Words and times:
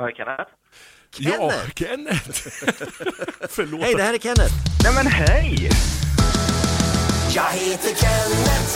Ja, 0.00 0.10
Kenneth? 0.16 0.50
Ja, 1.18 1.52
Kenneth! 1.74 2.40
Förlåt. 3.48 3.82
Hej, 3.82 3.94
det 3.94 4.02
här 4.02 4.14
är 4.14 4.18
Kenneth. 4.18 4.54
Nej 4.84 4.92
men 4.94 5.06
hej! 5.06 5.70
Jag 7.34 7.42
heter 7.42 7.94
Kenneth 8.02 8.72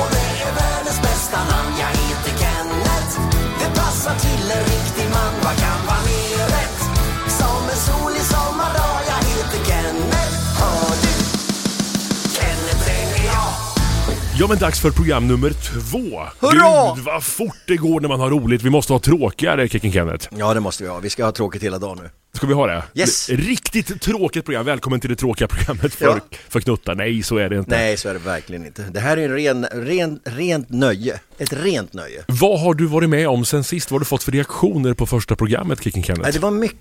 och 0.00 0.08
det 0.10 0.42
är 0.42 0.52
världens 0.54 1.02
bästa 1.02 1.38
namn. 1.38 1.72
Jag 1.78 1.88
heter 1.88 2.32
Kenneth, 2.42 3.12
det 3.60 3.80
passar 3.80 4.14
till 4.18 4.50
en 4.50 4.64
riktig 4.64 5.08
man. 5.12 5.32
Vad 5.44 5.56
kan 5.58 5.86
vara 5.86 6.02
mer 6.10 6.46
rätt? 6.56 6.80
Som 7.38 7.68
en 7.70 7.76
solig 7.76 8.22
sommardag. 8.22 8.75
Ja 14.38 14.46
men 14.48 14.58
dags 14.58 14.80
för 14.80 14.90
program 14.90 15.28
nummer 15.28 15.50
två. 15.50 16.20
Hurra! 16.46 16.94
Gud 16.94 17.04
vad 17.04 17.24
fort 17.24 17.56
det 17.66 17.76
går 17.76 18.00
när 18.00 18.08
man 18.08 18.20
har 18.20 18.30
roligt. 18.30 18.62
Vi 18.62 18.70
måste 18.70 18.92
ha 18.92 19.00
tråkigare 19.00 19.68
Kicken 19.68 19.92
Kenneth. 19.92 20.28
Ja, 20.38 20.54
det 20.54 20.60
måste 20.60 20.82
vi 20.82 20.88
ha. 20.88 20.98
Vi 20.98 21.10
ska 21.10 21.24
ha 21.24 21.32
tråkigt 21.32 21.62
hela 21.62 21.78
dagen 21.78 21.98
nu. 22.02 22.10
Ska 22.32 22.46
vi 22.46 22.54
ha 22.54 22.66
det? 22.66 22.82
Yes. 22.94 23.28
Riktigt 23.28 24.00
tråkigt 24.02 24.44
program. 24.44 24.66
Välkommen 24.66 25.00
till 25.00 25.10
det 25.10 25.16
tråkiga 25.16 25.48
programmet 25.48 25.94
för, 25.94 26.06
Ja. 26.06 26.18
för 26.48 26.60
knuttar. 26.60 26.94
Nej, 26.94 27.22
så 27.22 27.36
är 27.36 27.48
det 27.48 27.58
inte. 27.58 27.70
Nej, 27.70 27.96
så 27.96 28.08
är 28.08 28.12
det 28.12 28.18
verkligen 28.20 28.66
inte. 28.66 28.82
Det 28.82 29.00
här 29.00 29.16
är 29.16 29.28
en 29.28 29.34
ren, 29.36 29.66
ren, 29.72 30.18
rent 30.24 30.70
nöje. 30.70 31.20
Ett 31.38 31.52
rent 31.52 31.92
nöje. 31.92 32.24
Vad 32.28 32.60
har 32.60 32.74
du 32.74 32.86
varit 32.86 33.08
med 33.08 33.28
om 33.28 33.44
sen 33.44 33.64
sist? 33.64 33.90
Vad 33.90 33.94
har 33.94 33.98
du 34.00 34.04
fått 34.06 34.22
för 34.22 34.32
reaktioner 34.32 34.94
på 34.94 35.06
första 35.06 35.36
programmet 35.36 35.82
Kicken 35.84 36.02
Kenneth? 36.02 36.30
det 36.32 36.38
var 36.38 36.50
mycket 36.50 36.78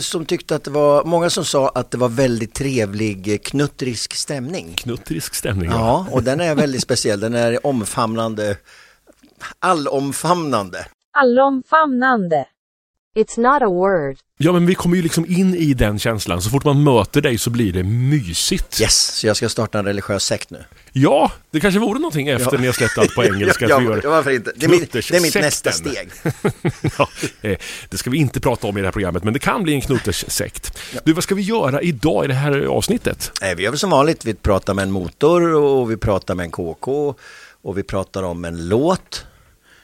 som 0.00 0.26
tyckte 0.26 0.56
att 0.56 0.64
det 0.64 0.70
var, 0.70 1.04
många 1.04 1.30
som 1.30 1.44
sa 1.44 1.68
att 1.68 1.90
det 1.90 1.98
var 1.98 2.08
väldigt 2.08 2.54
trevlig 2.54 3.28
eh, 3.32 3.38
knuttrisk 3.38 4.14
stämning. 4.14 4.74
Knuttrisk 4.74 5.34
stämning 5.34 5.70
Ja, 5.70 6.06
och 6.10 6.22
den 6.22 6.40
är 6.40 6.54
väldigt 6.54 6.82
speciell. 6.82 7.20
Den 7.20 7.34
är 7.34 7.66
omfamnande, 7.66 8.56
allomfamnande. 9.58 10.86
Allomfamnande. 11.12 12.46
It's 13.16 13.40
not 13.40 13.62
a 13.62 13.68
word. 13.68 14.16
Ja 14.38 14.52
men 14.52 14.66
vi 14.66 14.74
kommer 14.74 14.96
ju 14.96 15.02
liksom 15.02 15.26
in 15.26 15.54
i 15.54 15.74
den 15.74 15.98
känslan. 15.98 16.42
Så 16.42 16.50
fort 16.50 16.64
man 16.64 16.82
möter 16.84 17.20
dig 17.20 17.38
så 17.38 17.50
blir 17.50 17.72
det 17.72 17.82
mysigt. 17.82 18.80
Yes, 18.80 19.16
så 19.16 19.26
jag 19.26 19.36
ska 19.36 19.48
starta 19.48 19.78
en 19.78 19.84
religiös 19.84 20.24
sekt 20.24 20.50
nu. 20.50 20.64
Ja, 20.92 21.32
det 21.50 21.60
kanske 21.60 21.80
vore 21.80 21.98
någonting 21.98 22.28
efter 22.28 22.52
Ja. 22.52 22.60
ni 22.60 22.66
har 22.66 22.72
släppt 22.72 22.98
allt 22.98 23.14
på 23.14 23.24
engelska. 23.34 23.68
ja, 23.68 23.82
ja, 24.02 24.10
varför 24.10 24.30
inte? 24.30 24.52
Det 24.56 24.66
är, 24.66 24.70
mitt, 24.70 24.92
det 24.92 25.10
är 25.10 25.20
mitt 25.20 25.34
nästa 25.34 25.72
steg. 25.82 26.10
ja, 26.98 27.08
eh, 27.42 27.58
det 27.90 27.96
ska 27.96 28.10
vi 28.10 28.18
inte 28.18 28.40
prata 28.40 28.66
om 28.66 28.78
i 28.78 28.80
det 28.80 28.86
här 28.86 28.92
programmet, 28.92 29.24
men 29.24 29.32
det 29.32 29.38
kan 29.38 29.62
bli 29.62 29.74
en 29.74 29.80
knutterssekt. 29.80 30.78
Du, 31.04 31.12
vad 31.12 31.22
ska 31.24 31.34
vi 31.34 31.42
göra 31.42 31.82
idag 31.82 32.24
i 32.24 32.28
det 32.28 32.34
här 32.34 32.60
avsnittet? 32.60 33.32
Nej, 33.40 33.54
vi 33.54 33.62
gör 33.62 33.70
väl 33.70 33.78
som 33.78 33.90
vanligt, 33.90 34.24
vi 34.24 34.34
pratar 34.34 34.74
med 34.74 34.82
en 34.82 34.90
motor 34.90 35.54
och 35.54 35.90
vi 35.90 35.96
pratar 35.96 36.34
med 36.34 36.44
en 36.44 36.50
KK 36.50 37.14
och 37.62 37.78
vi 37.78 37.82
pratar 37.82 38.22
om 38.22 38.44
en 38.44 38.68
låt. 38.68 39.26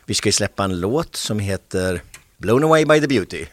Vi 0.07 0.15
ska 0.15 0.29
ju 0.29 0.33
släppa 0.33 0.65
en 0.65 0.81
låt 0.81 1.17
som 1.17 1.39
heter 1.39 2.03
Blown 2.43 2.65
away 2.65 2.85
by 2.85 3.01
the 3.01 3.07
beauty. 3.07 3.47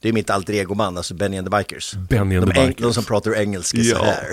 Det 0.00 0.08
är 0.08 0.12
mitt 0.12 0.30
alter 0.30 0.52
ego-band, 0.52 0.96
alltså 0.96 1.14
Benny 1.14 1.38
and 1.38 1.46
the 1.50 1.56
Bikers. 1.56 1.94
Benny 1.94 2.36
and 2.36 2.46
de, 2.46 2.52
the 2.52 2.60
Bikers. 2.60 2.82
de 2.82 2.94
som 2.94 3.04
pratar 3.04 3.34
engelska 3.34 3.78
så 3.84 4.04
här. 4.04 4.26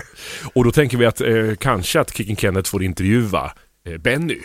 Och 0.53 0.63
då 0.63 0.71
tänker 0.71 0.97
vi 0.97 1.05
att 1.05 1.21
eh, 1.21 1.55
kanske 1.59 1.99
att 1.99 2.17
Kicken 2.17 2.35
Kenneth 2.35 2.71
får 2.71 2.83
intervjua 2.83 3.51
eh, 3.85 3.97
Benny. 3.97 4.41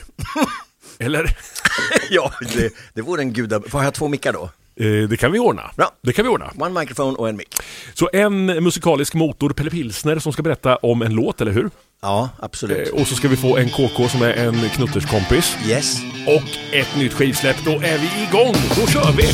Eller? 0.99 1.37
ja, 2.11 2.33
det, 2.55 2.73
det 2.95 3.03
vore 3.03 3.23
en 3.23 3.33
guda... 3.33 3.61
Får 3.61 3.85
jag 3.85 3.95
två 3.95 4.09
mickar 4.09 4.33
då? 4.33 4.51
Eh, 4.85 5.09
det 5.09 5.17
kan 5.17 5.33
vi 5.33 5.39
ordna. 5.39 5.71
Bra. 5.77 5.93
Det 6.03 6.13
kan 6.13 6.25
vi 6.25 6.29
ordna. 6.29 6.53
One 6.57 6.81
microphone 6.81 7.17
och 7.17 7.29
en 7.29 7.37
mick. 7.37 7.55
Så 7.95 8.11
en 8.13 8.47
musikalisk 8.47 9.15
motor, 9.15 9.51
Pelle 9.51 9.71
Pilsner, 9.71 10.19
som 10.19 10.33
ska 10.33 10.43
berätta 10.43 10.77
om 10.77 11.03
en 11.03 11.15
låt, 11.15 11.41
eller 11.41 11.53
hur? 11.53 11.71
Ja, 12.03 12.23
Eh, 12.39 12.45
absolut. 12.45 12.89
och 12.89 13.07
så 13.07 13.15
ska 13.15 13.29
vi 13.29 13.37
få 13.37 13.57
en 13.57 13.69
KK 13.71 14.09
som 14.09 14.23
är 14.23 14.33
en 14.33 14.69
knutterskompis. 14.71 15.57
Yes. 15.69 16.01
Och 16.27 16.75
ett 16.75 16.97
nytt 16.97 17.13
skivsläpp. 17.13 17.57
Då 17.65 17.71
är 17.71 17.99
vi 17.99 18.09
igång! 18.29 18.55
Då 18.77 18.87
kör 18.87 19.13
vi! 19.13 19.25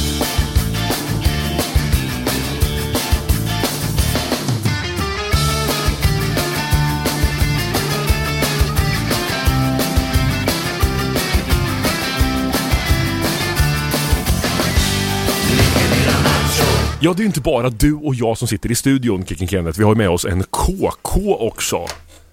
Ja, 17.01 17.13
det 17.13 17.19
är 17.21 17.23
ju 17.23 17.27
inte 17.27 17.41
bara 17.41 17.71
du 17.71 17.95
och 17.95 18.15
jag 18.15 18.39
som 18.39 18.49
sitter 18.49 18.71
i 18.71 18.75
studion, 18.75 19.27
Kicken 19.27 19.49
Kenneth. 19.49 19.79
Vi 19.79 19.85
har 19.85 19.91
ju 19.93 19.99
med 19.99 20.11
oss 20.11 20.25
en 20.25 20.43
KK 20.43 21.35
också. 21.41 21.87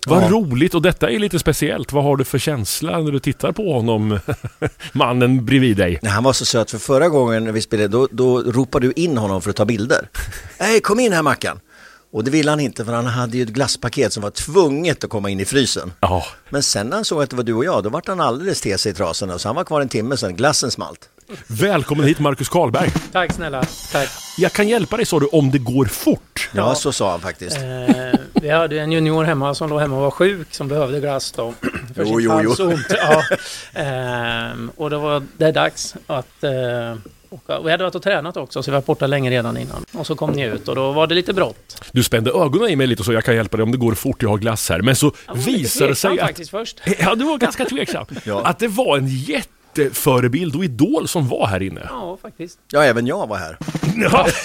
Vad 0.07 0.23
Ja. 0.23 0.29
roligt 0.29 0.73
och 0.75 0.81
detta 0.81 1.09
är 1.09 1.19
lite 1.19 1.39
speciellt. 1.39 1.91
Vad 1.91 2.03
har 2.03 2.17
du 2.17 2.23
för 2.23 2.39
känsla 2.39 2.99
när 2.99 3.11
du 3.11 3.19
tittar 3.19 3.51
på 3.51 3.73
honom, 3.73 4.19
mannen 4.93 5.45
bredvid 5.45 5.77
dig? 5.77 5.99
Nej, 6.01 6.11
han 6.11 6.23
var 6.23 6.33
så 6.33 6.45
söt 6.45 6.71
för 6.71 6.77
förra 6.77 7.09
gången 7.09 7.43
när 7.43 7.51
vi 7.51 7.61
spelade, 7.61 7.87
då, 7.87 8.07
då 8.11 8.41
ropade 8.41 8.87
du 8.87 8.93
in 8.95 9.17
honom 9.17 9.41
för 9.41 9.49
att 9.49 9.55
ta 9.55 9.65
bilder. 9.65 10.09
Nej, 10.59 10.81
kom 10.81 10.99
in 10.99 11.13
här 11.13 11.21
Mackan! 11.21 11.59
Och 12.13 12.23
det 12.23 12.31
ville 12.31 12.49
han 12.51 12.59
inte 12.59 12.85
för 12.85 12.93
han 12.93 13.05
hade 13.05 13.37
ju 13.37 13.43
ett 13.43 13.49
glasspaket 13.49 14.13
som 14.13 14.23
var 14.23 14.29
tvunget 14.29 15.03
att 15.03 15.09
komma 15.09 15.29
in 15.29 15.39
i 15.39 15.45
frysen. 15.45 15.93
Ja, 15.99 16.25
Men 16.49 16.63
sen 16.63 16.87
när 16.87 16.95
han 16.95 17.05
såg 17.05 17.23
att 17.23 17.29
det 17.29 17.35
var 17.35 17.43
du 17.43 17.53
och 17.53 17.65
jag, 17.65 17.83
då 17.83 17.89
vart 17.89 18.07
han 18.07 18.19
alldeles 18.21 18.61
tes 18.61 18.85
i 18.87 18.93
trasorna. 18.93 19.39
Så 19.39 19.47
han 19.49 19.55
var 19.55 19.63
kvar 19.63 19.81
en 19.81 19.89
timme 19.89 20.17
sen, 20.17 20.35
glassen 20.35 20.71
smalt. 20.71 21.09
Välkommen 21.47 22.05
hit 22.05 22.19
Marcus 22.19 22.49
Karlberg. 22.49 22.89
Tack 23.11 23.33
snälla. 23.33 23.63
Tack. 23.91 24.09
Jag 24.37 24.53
kan 24.53 24.67
hjälpa 24.67 24.97
dig 24.97 25.05
sa 25.05 25.19
du 25.19 25.25
om 25.25 25.51
det 25.51 25.57
går 25.57 25.85
fort. 25.85 26.49
Ja, 26.53 26.61
Ja. 26.61 26.75
så 26.75 26.91
sa 26.91 27.11
han 27.11 27.19
faktiskt. 27.19 27.57
Eh, 27.57 28.19
vi 28.33 28.49
hade 28.49 28.79
en 28.79 28.91
junior 28.91 29.23
hemma 29.23 29.55
som 29.55 29.69
låg 29.69 29.79
hemma 29.81 29.95
och 29.95 30.01
var 30.01 30.11
sjuk 30.11 30.53
som 30.53 30.67
behövde 30.67 30.99
glass 30.99 31.31
då. 31.31 31.53
För 31.95 32.05
Jo, 32.05 32.21
jo, 32.21 32.31
halsont. 32.31 32.85
Ja. 32.89 33.23
Ehm, 33.73 34.71
och 34.75 34.89
då 34.89 34.99
var 34.99 35.23
det 35.37 35.51
dags 35.51 35.95
att 36.07 36.43
eh, 36.43 36.51
åka. 37.29 37.59
Vi 37.61 37.71
hade 37.71 37.83
varit 37.83 37.95
och 37.95 38.03
tränat 38.03 38.37
också 38.37 38.63
så 38.63 38.71
vi 38.71 38.75
var 38.75 38.81
borta 38.81 39.07
länge 39.07 39.31
redan 39.31 39.57
innan. 39.57 39.85
Och 39.91 40.07
så 40.07 40.15
kom 40.15 40.31
ni 40.31 40.43
ut 40.45 40.67
och 40.67 40.75
då 40.75 40.91
var 40.91 41.07
det 41.07 41.15
lite 41.15 41.33
brått. 41.33 41.81
Du 41.91 42.03
spände 42.03 42.31
ögonen 42.31 42.69
i 42.69 42.75
mig 42.75 42.87
lite 42.87 42.99
och 43.01 43.05
så 43.05 43.13
jag 43.13 43.23
kan 43.25 43.35
hjälpa 43.35 43.57
dig 43.57 43.63
om 43.63 43.71
det 43.71 43.77
går 43.77 43.93
fort, 43.93 44.21
jag 44.21 44.29
har 44.29 44.37
glass 44.37 44.69
här. 44.69 44.81
Men 44.81 44.95
så 44.95 45.11
Jag 45.27 45.35
var 45.35 45.41
visade 45.43 45.89
det 45.91 45.95
sig 45.95 46.11
att... 46.11 46.19
faktiskt 46.27 46.51
först. 46.51 46.81
Ja, 46.99 47.15
du 47.15 47.23
var 47.25 47.37
ganska 47.37 47.65
tveksam. 47.65 48.05
Ja. 48.23 48.41
Att 48.45 48.59
det 48.59 48.67
var 48.67 48.97
en 48.97 49.07
jätteförebild 49.77 50.55
och 50.55 50.63
idol 50.63 51.07
som 51.07 51.27
var 51.27 51.47
här 51.47 51.63
inne. 51.63 51.81
Ja, 51.89 52.17
faktiskt. 52.21 52.59
Ja, 52.71 52.83
även 52.83 53.07
jag 53.07 53.27
var 53.27 53.37
här. 53.37 53.57
Ja. 53.95 54.27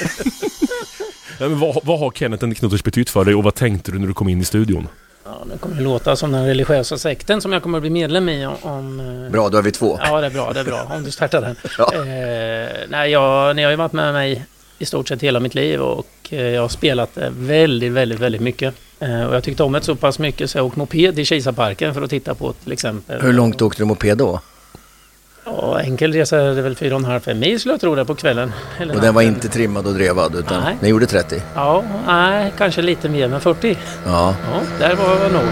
Nej, 1.40 1.48
men 1.48 1.58
vad, 1.58 1.78
vad 1.84 1.98
har 1.98 2.10
Kenneth 2.10 2.44
and 2.44 2.56
Knutters 2.56 2.84
betytt 2.84 3.10
för 3.10 3.24
dig 3.24 3.34
och 3.34 3.44
vad 3.44 3.54
tänkte 3.54 3.92
du 3.92 3.98
när 3.98 4.06
du 4.06 4.14
kom 4.14 4.28
in 4.28 4.40
i 4.40 4.44
studion? 4.44 4.88
Ja, 5.24 5.44
nu 5.50 5.58
kommer 5.58 5.76
det 5.76 5.82
låta 5.82 6.16
som 6.16 6.32
den 6.32 6.46
religiösa 6.46 6.98
sekten 6.98 7.40
som 7.40 7.52
jag 7.52 7.62
kommer 7.62 7.78
att 7.78 7.82
bli 7.82 7.90
medlem 7.90 8.28
i 8.28 8.46
om... 8.46 8.54
om 8.62 9.00
eh, 9.00 9.30
Bra, 9.30 9.48
då 9.48 9.58
är 9.58 9.62
vi 9.62 9.72
två. 9.72 9.98
Ja, 10.02 10.20
det 10.20 10.26
är 10.26 10.30
bra, 10.30 10.52
det 10.52 10.60
är 10.60 10.64
bra. 10.64 10.82
Om 10.90 11.04
du 11.04 11.10
startar 11.10 11.40
den. 11.40 11.56
Ja. 11.78 11.94
Eh, 11.94 12.68
nej, 12.88 13.10
jag, 13.10 13.56
ni 13.56 13.62
har 13.62 13.70
ju 13.70 13.76
varit 13.76 13.92
med 13.92 14.12
mig 14.12 14.44
i 14.78 14.84
stort 14.84 15.08
sett 15.08 15.22
hela 15.22 15.40
mitt 15.40 15.54
liv 15.54 15.80
och 15.80 16.06
eh, 16.30 16.42
jag 16.42 16.62
har 16.62 16.68
spelat 16.68 17.16
eh, 17.18 17.30
väldigt, 17.30 17.92
väldigt, 17.92 18.18
väldigt 18.18 18.40
mycket. 18.40 18.74
Och 19.00 19.34
jag 19.34 19.44
tyckte 19.44 19.62
om 19.62 19.72
det 19.72 19.82
så 19.82 19.94
pass 19.94 20.18
mycket 20.18 20.50
så 20.50 20.58
jag 20.58 20.66
åkte 20.66 20.78
moped 20.78 21.14
till 21.14 21.26
Kisaparken 21.26 21.94
för 21.94 22.02
att 22.02 22.10
titta 22.10 22.34
på 22.34 22.52
till 22.52 22.72
exempel. 22.72 23.20
Hur 23.22 23.32
långt 23.32 23.62
åkte 23.62 23.82
du 23.82 23.86
moped 23.86 24.18
då? 24.18 24.40
Ja, 25.50 25.80
enkel 25.80 26.12
resa 26.12 26.40
är 26.40 26.54
det 26.54 26.62
väl 26.62 26.74
4,5-5 26.74 27.34
mil 27.34 27.60
skulle 27.60 27.72
jag 27.72 27.80
tro 27.80 27.94
det 27.94 28.04
på 28.04 28.14
kvällen. 28.14 28.52
Eller 28.78 28.94
Och 28.94 29.00
den 29.00 29.14
var 29.14 29.22
inte 29.22 29.48
trimmad 29.48 29.86
och 29.86 29.94
drevad, 29.94 30.34
utan 30.34 30.62
Nej. 30.62 30.76
den 30.80 30.90
gjorde 30.90 31.06
30? 31.06 31.42
Ja, 31.54 31.84
nej, 32.06 32.52
kanske 32.58 32.82
lite 32.82 33.08
mer, 33.08 33.28
men 33.28 33.40
40. 33.40 33.76
Ja. 34.06 34.34
Ja, 34.52 34.60
där 34.78 34.94
var 34.94 35.16
jag 35.22 35.32
nog. 35.32 35.42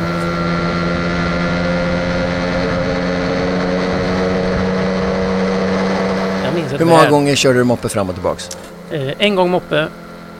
Hur 6.78 6.84
många 6.84 7.10
gånger 7.10 7.34
körde 7.34 7.58
du 7.58 7.64
moppe 7.64 7.88
fram 7.88 8.08
och 8.08 8.14
tillbaks? 8.14 8.58
Eh, 8.90 9.12
en 9.18 9.34
gång 9.34 9.50
moppe 9.50 9.88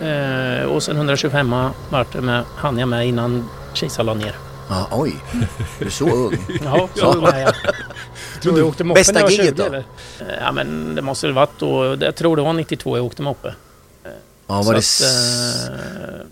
eh, 0.01 0.65
och 0.65 0.83
sen 0.83 0.97
125 0.97 1.55
vart 1.91 2.13
det 2.13 2.21
med, 2.21 2.45
hann 2.57 2.79
jag 2.79 2.89
med 2.89 3.07
innan 3.07 3.49
Kisa 3.75 4.03
la 4.03 4.15
ner. 4.15 4.35
Ja, 4.69 4.89
oj, 4.91 5.17
du 5.79 5.87
är 5.87 5.91
så 5.91 6.11
ung. 6.11 6.39
Ja, 6.65 6.89
så 6.95 7.13
ung 7.13 7.25
är 7.25 7.41
jag. 7.41 7.53
Tror 8.47 8.59
jag 8.59 8.69
åkte 8.69 8.85
moppe 8.85 9.01
Bästa 9.01 9.13
när 9.13 9.21
jag 9.21 9.25
var 9.25 9.31
giget 9.31 9.47
20 9.47 9.55
då? 9.57 9.65
eller? 9.65 9.79
Eh, 10.21 10.27
Ja 10.41 10.53
men 10.53 10.95
det 10.95 11.03
måste 11.03 11.27
väl 11.27 11.35
varit 11.35 11.59
då, 11.59 11.97
jag 12.01 12.15
tror 12.17 12.37
det 12.37 12.43
var 12.43 12.53
92 12.53 12.97
jag 12.97 13.07
åkte 13.07 13.23
moppe. 13.23 13.55
Ja, 14.47 14.63
Så 14.63 14.67
var 14.69 14.73
det 14.75 14.79
att, 14.79 16.21
eh, 16.21 16.27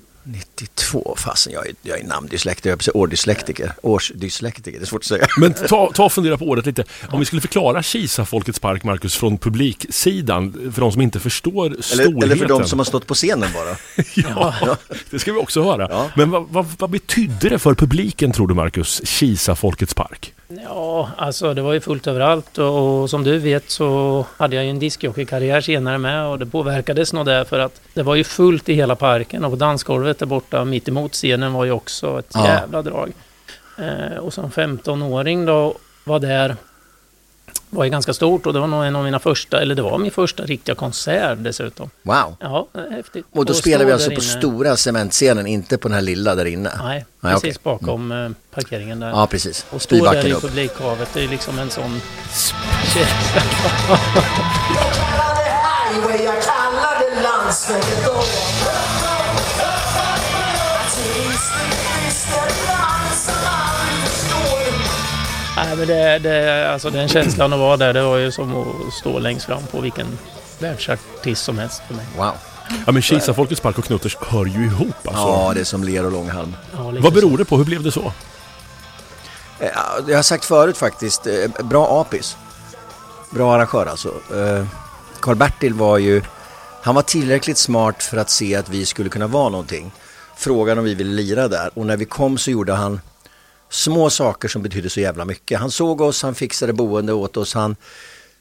92? 0.60 1.14
Fasen, 1.18 1.52
jag 1.52 1.66
är, 1.66 1.74
jag 1.82 2.00
är 2.00 2.04
namndyslektiker, 2.04 2.70
jag 2.70 2.86
är 2.86 2.96
årdyslektiker. 2.96 3.72
Årsdyslektiker, 3.82 4.78
det 4.78 4.84
är 4.84 4.86
svårt 4.86 5.00
att 5.00 5.04
säga. 5.04 5.26
Men 5.40 5.54
ta, 5.54 5.90
ta 5.94 6.04
och 6.04 6.12
fundera 6.12 6.38
på 6.38 6.44
året 6.44 6.66
lite. 6.66 6.84
Om 7.10 7.18
vi 7.20 7.26
skulle 7.26 7.40
förklara 7.40 7.82
Kisa 7.82 8.24
Folkets 8.24 8.58
Park, 8.58 8.84
Marcus, 8.84 9.16
från 9.16 9.38
publiksidan, 9.38 10.72
för 10.74 10.80
de 10.80 10.92
som 10.92 11.00
inte 11.00 11.20
förstår 11.20 11.76
storheten. 11.80 12.16
Eller, 12.16 12.26
eller 12.26 12.36
för 12.36 12.48
de 12.48 12.64
som 12.66 12.78
har 12.78 12.84
stått 12.84 13.06
på 13.06 13.14
scenen 13.14 13.48
bara. 13.54 13.76
Ja, 14.14 14.76
det 15.10 15.18
ska 15.18 15.32
vi 15.32 15.38
också 15.38 15.62
höra. 15.62 15.88
Ja. 15.90 16.10
Men 16.16 16.30
vad, 16.30 16.48
vad, 16.48 16.66
vad 16.78 16.90
betydde 16.90 17.48
det 17.48 17.58
för 17.58 17.74
publiken, 17.74 18.32
tror 18.32 18.48
du, 18.48 18.54
Marcus, 18.54 19.06
Kisa 19.06 19.54
Folkets 19.54 19.94
Park? 19.94 20.34
Ja, 20.48 21.10
alltså 21.16 21.54
det 21.54 21.62
var 21.62 21.72
ju 21.72 21.80
fullt 21.80 22.06
överallt 22.06 22.58
och, 22.58 23.02
och 23.02 23.10
som 23.10 23.24
du 23.24 23.38
vet 23.38 23.70
så 23.70 24.26
hade 24.36 24.56
jag 24.56 24.64
ju 24.64 24.70
en 24.70 24.78
discjockeykarriär 24.78 25.60
senare 25.60 25.98
med 25.98 26.26
och 26.26 26.38
det 26.38 26.46
påverkades 26.46 27.12
nog 27.12 27.26
där 27.26 27.44
för 27.44 27.58
att 27.58 27.80
det 27.94 28.02
var 28.02 28.14
ju 28.14 28.24
fullt 28.24 28.68
i 28.68 28.74
hela 28.74 28.96
parken 28.96 29.44
och 29.44 29.50
på 29.50 29.56
dansgolvet 29.56 30.18
där 30.18 30.26
borta 30.26 30.43
mitt 30.64 30.88
emot 30.88 31.12
scenen 31.12 31.52
var 31.52 31.64
ju 31.64 31.70
också 31.70 32.18
ett 32.18 32.30
Ja. 32.34 32.46
jävla 32.46 32.82
drag. 32.82 33.12
Eh, 33.78 34.18
och 34.18 34.32
som 34.34 34.50
15-åring 34.50 35.46
då 35.46 35.74
var 36.04 36.18
där 36.18 36.56
var 37.70 37.84
ju 37.84 37.90
ganska 37.90 38.14
stort 38.14 38.46
och 38.46 38.52
det 38.52 38.60
var 38.60 38.66
nog 38.66 38.84
en 38.84 38.96
av 38.96 39.04
mina 39.04 39.18
första, 39.18 39.62
eller 39.62 39.74
det 39.74 39.82
var 39.82 39.98
min 39.98 40.10
första 40.10 40.42
riktiga 40.42 40.74
konsert 40.74 41.38
dessutom. 41.40 41.90
Wow. 42.02 42.36
Ja, 42.40 42.68
häftigt. 42.90 43.26
Och 43.32 43.44
då 43.44 43.50
Och 43.50 43.56
stå 43.56 43.84
vi 43.84 43.92
alltså 43.92 44.10
på 44.10 44.20
stora 44.20 44.76
cementscenen, 44.76 45.46
inte 45.46 45.78
på 45.78 45.88
den 45.88 45.94
här 45.94 46.02
lilla 46.02 46.34
där 46.34 46.44
inne? 46.44 46.70
Nej, 46.82 47.06
Nej, 47.20 47.32
precis 47.34 47.56
okej. 47.62 47.78
bakom 47.80 48.12
eh, 48.12 48.30
parkeringen 48.54 49.00
där. 49.00 49.08
Ja, 49.10 49.26
precis. 49.26 49.66
Och 49.70 49.82
stå 49.82 50.04
där 50.04 50.26
i 50.26 50.34
publikhavet, 50.34 51.08
det 51.14 51.24
är 51.24 51.28
liksom 51.28 51.58
en 51.58 51.70
sån... 51.70 52.00
Highway, 55.90 56.24
jag 56.24 56.42
kallar 56.42 56.98
det 57.00 57.22
landsvägen 57.22 57.98
då. 58.06 58.22
Nej, 65.66 65.76
men 65.76 65.86
det, 65.86 66.18
det, 66.18 66.68
alltså 66.72 66.90
den 66.90 67.08
känslan 67.08 67.52
att 67.52 67.58
vara 67.58 67.76
där, 67.76 67.92
det 67.92 68.02
var 68.02 68.16
ju 68.16 68.32
som 68.32 68.56
att 68.56 68.92
stå 68.94 69.18
längst 69.18 69.46
fram 69.46 69.62
på 69.70 69.80
vilken 69.80 70.06
världsartist 70.58 71.44
som 71.44 71.58
helst 71.58 71.82
för 71.88 71.94
mig. 71.94 72.04
Wow. 72.16 72.32
Ja 72.86 72.92
men 72.92 73.02
Kisa 73.02 73.34
Folkets 73.34 73.60
Park 73.60 73.78
och 73.78 73.84
Knutters 73.84 74.16
hör 74.20 74.46
ju 74.46 74.64
ihop 74.64 74.96
alltså. 75.08 75.22
Ja, 75.22 75.52
det 75.54 75.60
är 75.60 75.64
som 75.64 75.84
ler 75.84 76.04
och 76.06 76.12
långhalm. 76.12 76.56
Ja, 76.72 76.82
Vad 76.82 77.04
så. 77.04 77.10
beror 77.10 77.38
det 77.38 77.44
på? 77.44 77.56
Hur 77.56 77.64
blev 77.64 77.82
det 77.82 77.92
så? 77.92 78.12
Eh, 79.60 79.68
ja, 79.74 79.98
Jag 80.08 80.16
har 80.18 80.22
sagt 80.22 80.44
förut 80.44 80.76
faktiskt, 80.76 81.26
eh, 81.26 81.64
bra 81.64 82.00
apis. 82.00 82.36
Bra 83.30 83.54
arrangör 83.54 83.86
alltså. 83.86 84.08
Eh, 84.08 84.64
Karl-Bertil 85.20 85.74
var 85.74 85.98
ju, 85.98 86.22
han 86.82 86.94
var 86.94 87.02
tillräckligt 87.02 87.58
smart 87.58 88.02
för 88.02 88.16
att 88.16 88.30
se 88.30 88.56
att 88.56 88.68
vi 88.68 88.86
skulle 88.86 89.08
kunna 89.10 89.26
vara 89.26 89.48
någonting. 89.48 89.92
Frågan 90.36 90.78
om 90.78 90.84
vi 90.84 90.94
ville 90.94 91.12
lira 91.12 91.48
där 91.48 91.70
och 91.74 91.86
när 91.86 91.96
vi 91.96 92.04
kom 92.04 92.38
så 92.38 92.50
gjorde 92.50 92.72
han 92.72 93.00
små 93.74 94.10
saker 94.10 94.48
som 94.48 94.62
betydde 94.62 94.90
så 94.90 95.00
jävla 95.00 95.24
mycket. 95.24 95.60
Han 95.60 95.70
såg 95.70 96.00
oss, 96.00 96.22
han 96.22 96.34
fixade 96.34 96.72
boende 96.72 97.12
åt 97.12 97.36
oss, 97.36 97.54
han 97.54 97.76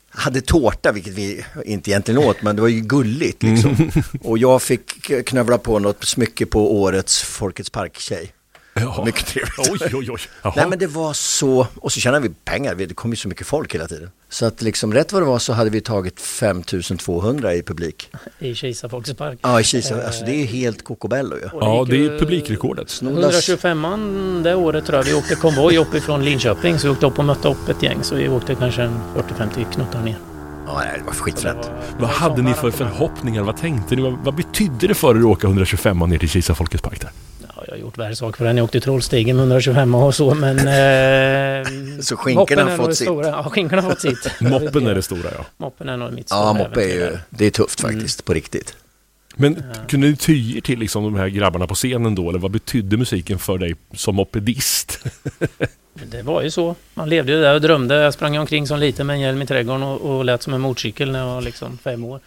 hade 0.10 0.42
tårta, 0.42 0.92
vilket 0.92 1.14
vi 1.14 1.46
inte 1.66 1.92
egentligen 1.92 2.24
åt, 2.24 2.42
men 2.42 2.56
det 2.56 2.62
var 2.62 2.70
ju 2.70 2.82
gulligt 2.82 3.44
liksom. 3.44 3.92
Och 4.22 4.38
jag 4.38 4.62
fick 4.62 5.12
knövla 5.26 5.58
på 5.58 5.80
något 5.80 6.04
smycke 6.04 6.46
på 6.46 6.82
årets 6.82 7.22
Folkets 7.22 7.70
Park-tjej. 7.70 8.34
Ja. 8.74 9.04
Mycket 9.06 9.25
trevligt. 9.25 9.60
Oj, 9.60 9.96
oj, 9.96 10.12
oj. 10.12 10.20
Jaha. 10.42 10.54
Nej 10.56 10.66
men 10.70 10.80
det 10.80 10.88
var 10.88 11.14
så, 11.14 11.68
och 11.75 11.92
så 11.92 12.00
tjänade 12.00 12.28
vi 12.28 12.34
pengar, 12.46 12.75
det 12.75 12.94
kom 12.94 13.12
ju 13.12 13.16
så 13.16 13.28
mycket 13.28 13.48
folk 13.48 13.74
hela 13.75 13.88
tiden. 13.88 14.12
Så 14.30 14.46
att 14.46 14.62
liksom 14.62 14.94
rätt 14.94 15.14
vad 15.14 15.22
det 15.22 15.25
var 15.25 15.40
så 15.40 15.54
hade 15.54 15.70
vi 15.70 15.81
tagit 15.81 16.20
5200 16.22 17.54
i 17.54 17.64
publik. 17.64 18.10
I 18.40 18.56
Kisa 18.56 18.90
Folkets 18.90 19.18
Park. 19.18 19.40
Ja 19.42 19.60
i 19.60 19.64
Kisa, 19.64 20.06
alltså 20.06 20.25
det 20.25 20.31
är 20.31 20.40
ju 20.40 20.46
helt 20.46 20.84
kokobello 20.84 21.36
ju. 21.36 21.50
Ja, 21.54 21.86
det 21.90 22.06
är 22.06 22.20
publikrekordet. 22.20 22.90
Snoddas. 22.90 23.50
125an 23.50 24.44
det 24.44 24.56
året 24.56 24.86
tror 24.86 24.98
jag 24.98 25.04
vi 25.04 25.14
åkte 25.14 25.36
konvoj 25.36 25.78
uppifrån 25.78 26.25
Linköping 26.25 26.80
så 26.80 26.88
vi 26.88 26.94
åkte 26.94 27.06
upp 27.06 27.20
och 27.20 27.25
mötte 27.25 27.48
upp 27.48 27.70
ett 27.70 27.84
gäng 27.84 28.04
så 28.04 28.16
vi 28.16 28.30
åkte 28.30 28.56
kanske 28.56 28.81
en 28.81 29.00
40-50 29.16 29.74
knuttar 29.74 30.02
ner. 30.02 30.18
Ja 30.68 30.78
nej, 30.80 31.00
det 31.00 31.06
var 31.06 31.14
skitfränt. 31.14 31.70
Vad 32.00 32.10
hade 32.10 32.42
ni 32.42 32.54
för 32.54 32.72
förhoppningar? 32.72 33.44
Vad 33.44 33.58
tänkte 33.58 33.96
ni? 33.96 34.02
Vad, 34.02 34.14
vad 34.14 34.36
betydde 34.36 34.88
det 34.88 34.94
för 34.94 35.16
er 35.16 35.20
att 35.20 35.25
åka 35.25 35.48
125 35.48 36.00
ner 36.00 36.18
till 36.18 36.30
Kisa 36.30 36.56
Folkets 36.56 36.84
Park 36.84 37.02
där? 37.02 37.10
Ja, 37.74 37.78
jag 37.78 37.84
har 37.84 37.88
gjort 37.88 37.98
värre 37.98 38.16
saker 38.16 38.38
för 38.38 38.46
den. 38.46 38.58
Jag 38.58 38.64
åkte 38.64 38.80
Trollstigen 38.80 39.36
med 39.36 39.44
125 39.44 39.96
och 39.96 40.16
så 40.16 40.34
men... 40.34 40.58
Eh, 40.58 41.68
Så 42.02 42.18
skinkorna 42.18 42.64
moppen 42.64 42.68
har 42.68 42.78
fått 42.78 42.90
det 42.90 42.96
sitt. 42.96 43.08
Stora. 43.08 43.28
Ja, 43.28 43.50
skinkorna 43.50 43.81
har 43.81 43.90
fått 43.90 44.02
sitt. 44.02 44.31
Moppen 44.42 44.88
är 44.88 44.96
det 44.96 45.02
stora 45.02 45.30
ja. 45.38 45.46
Moppen 45.58 45.90
är 45.90 45.98
nog 45.98 46.14
mitt 46.14 46.30
stora 46.30 46.42
Ja 46.42 46.54
moppe 46.54 46.84
är 46.84 46.96
ju, 46.96 47.18
det 47.30 47.46
är 47.46 47.50
tufft 47.50 47.81
faktiskt, 47.81 48.25
på 48.25 48.34
riktigt. 48.34 48.75
Men 49.36 49.64
kunde 49.88 50.08
ni 50.08 50.16
ty 50.16 50.62
till 50.62 50.80
liksom 50.80 51.04
de 51.04 51.16
här 51.16 51.28
grabbarna 51.28 51.68
på 51.68 51.76
scenen 51.76 52.16
då? 52.16 52.30
Eller 52.30 52.40
vad 52.40 52.52
betydde 52.52 52.98
musiken 52.98 53.40
för 53.40 53.58
dig 53.58 53.76
som 53.94 54.16
mopedist? 54.16 55.00
Det 56.12 56.22
var 56.22 56.42
ju 56.42 56.52
så. 56.52 56.76
Man 56.94 57.10
levde 57.10 57.32
ju 57.32 57.42
där 57.42 57.54
och 57.54 57.62
drömde. 57.62 57.96
Jag 57.96 58.14
sprang 58.14 58.38
omkring 58.38 58.68
som 58.68 58.80
liten 58.80 59.08
med 59.08 59.14
en 59.14 59.20
hjälm 59.20 59.42
i 59.42 59.46
trädgården 59.46 59.84
och, 59.84 60.02
och 60.02 60.26
lät 60.26 60.44
som 60.44 60.54
en 60.54 60.62
motorcykel 60.62 61.12
när 61.12 61.20
jag 61.20 61.26
var 61.26 61.42
liksom 61.42 61.78
fem 61.78 62.04
år. 62.04 62.20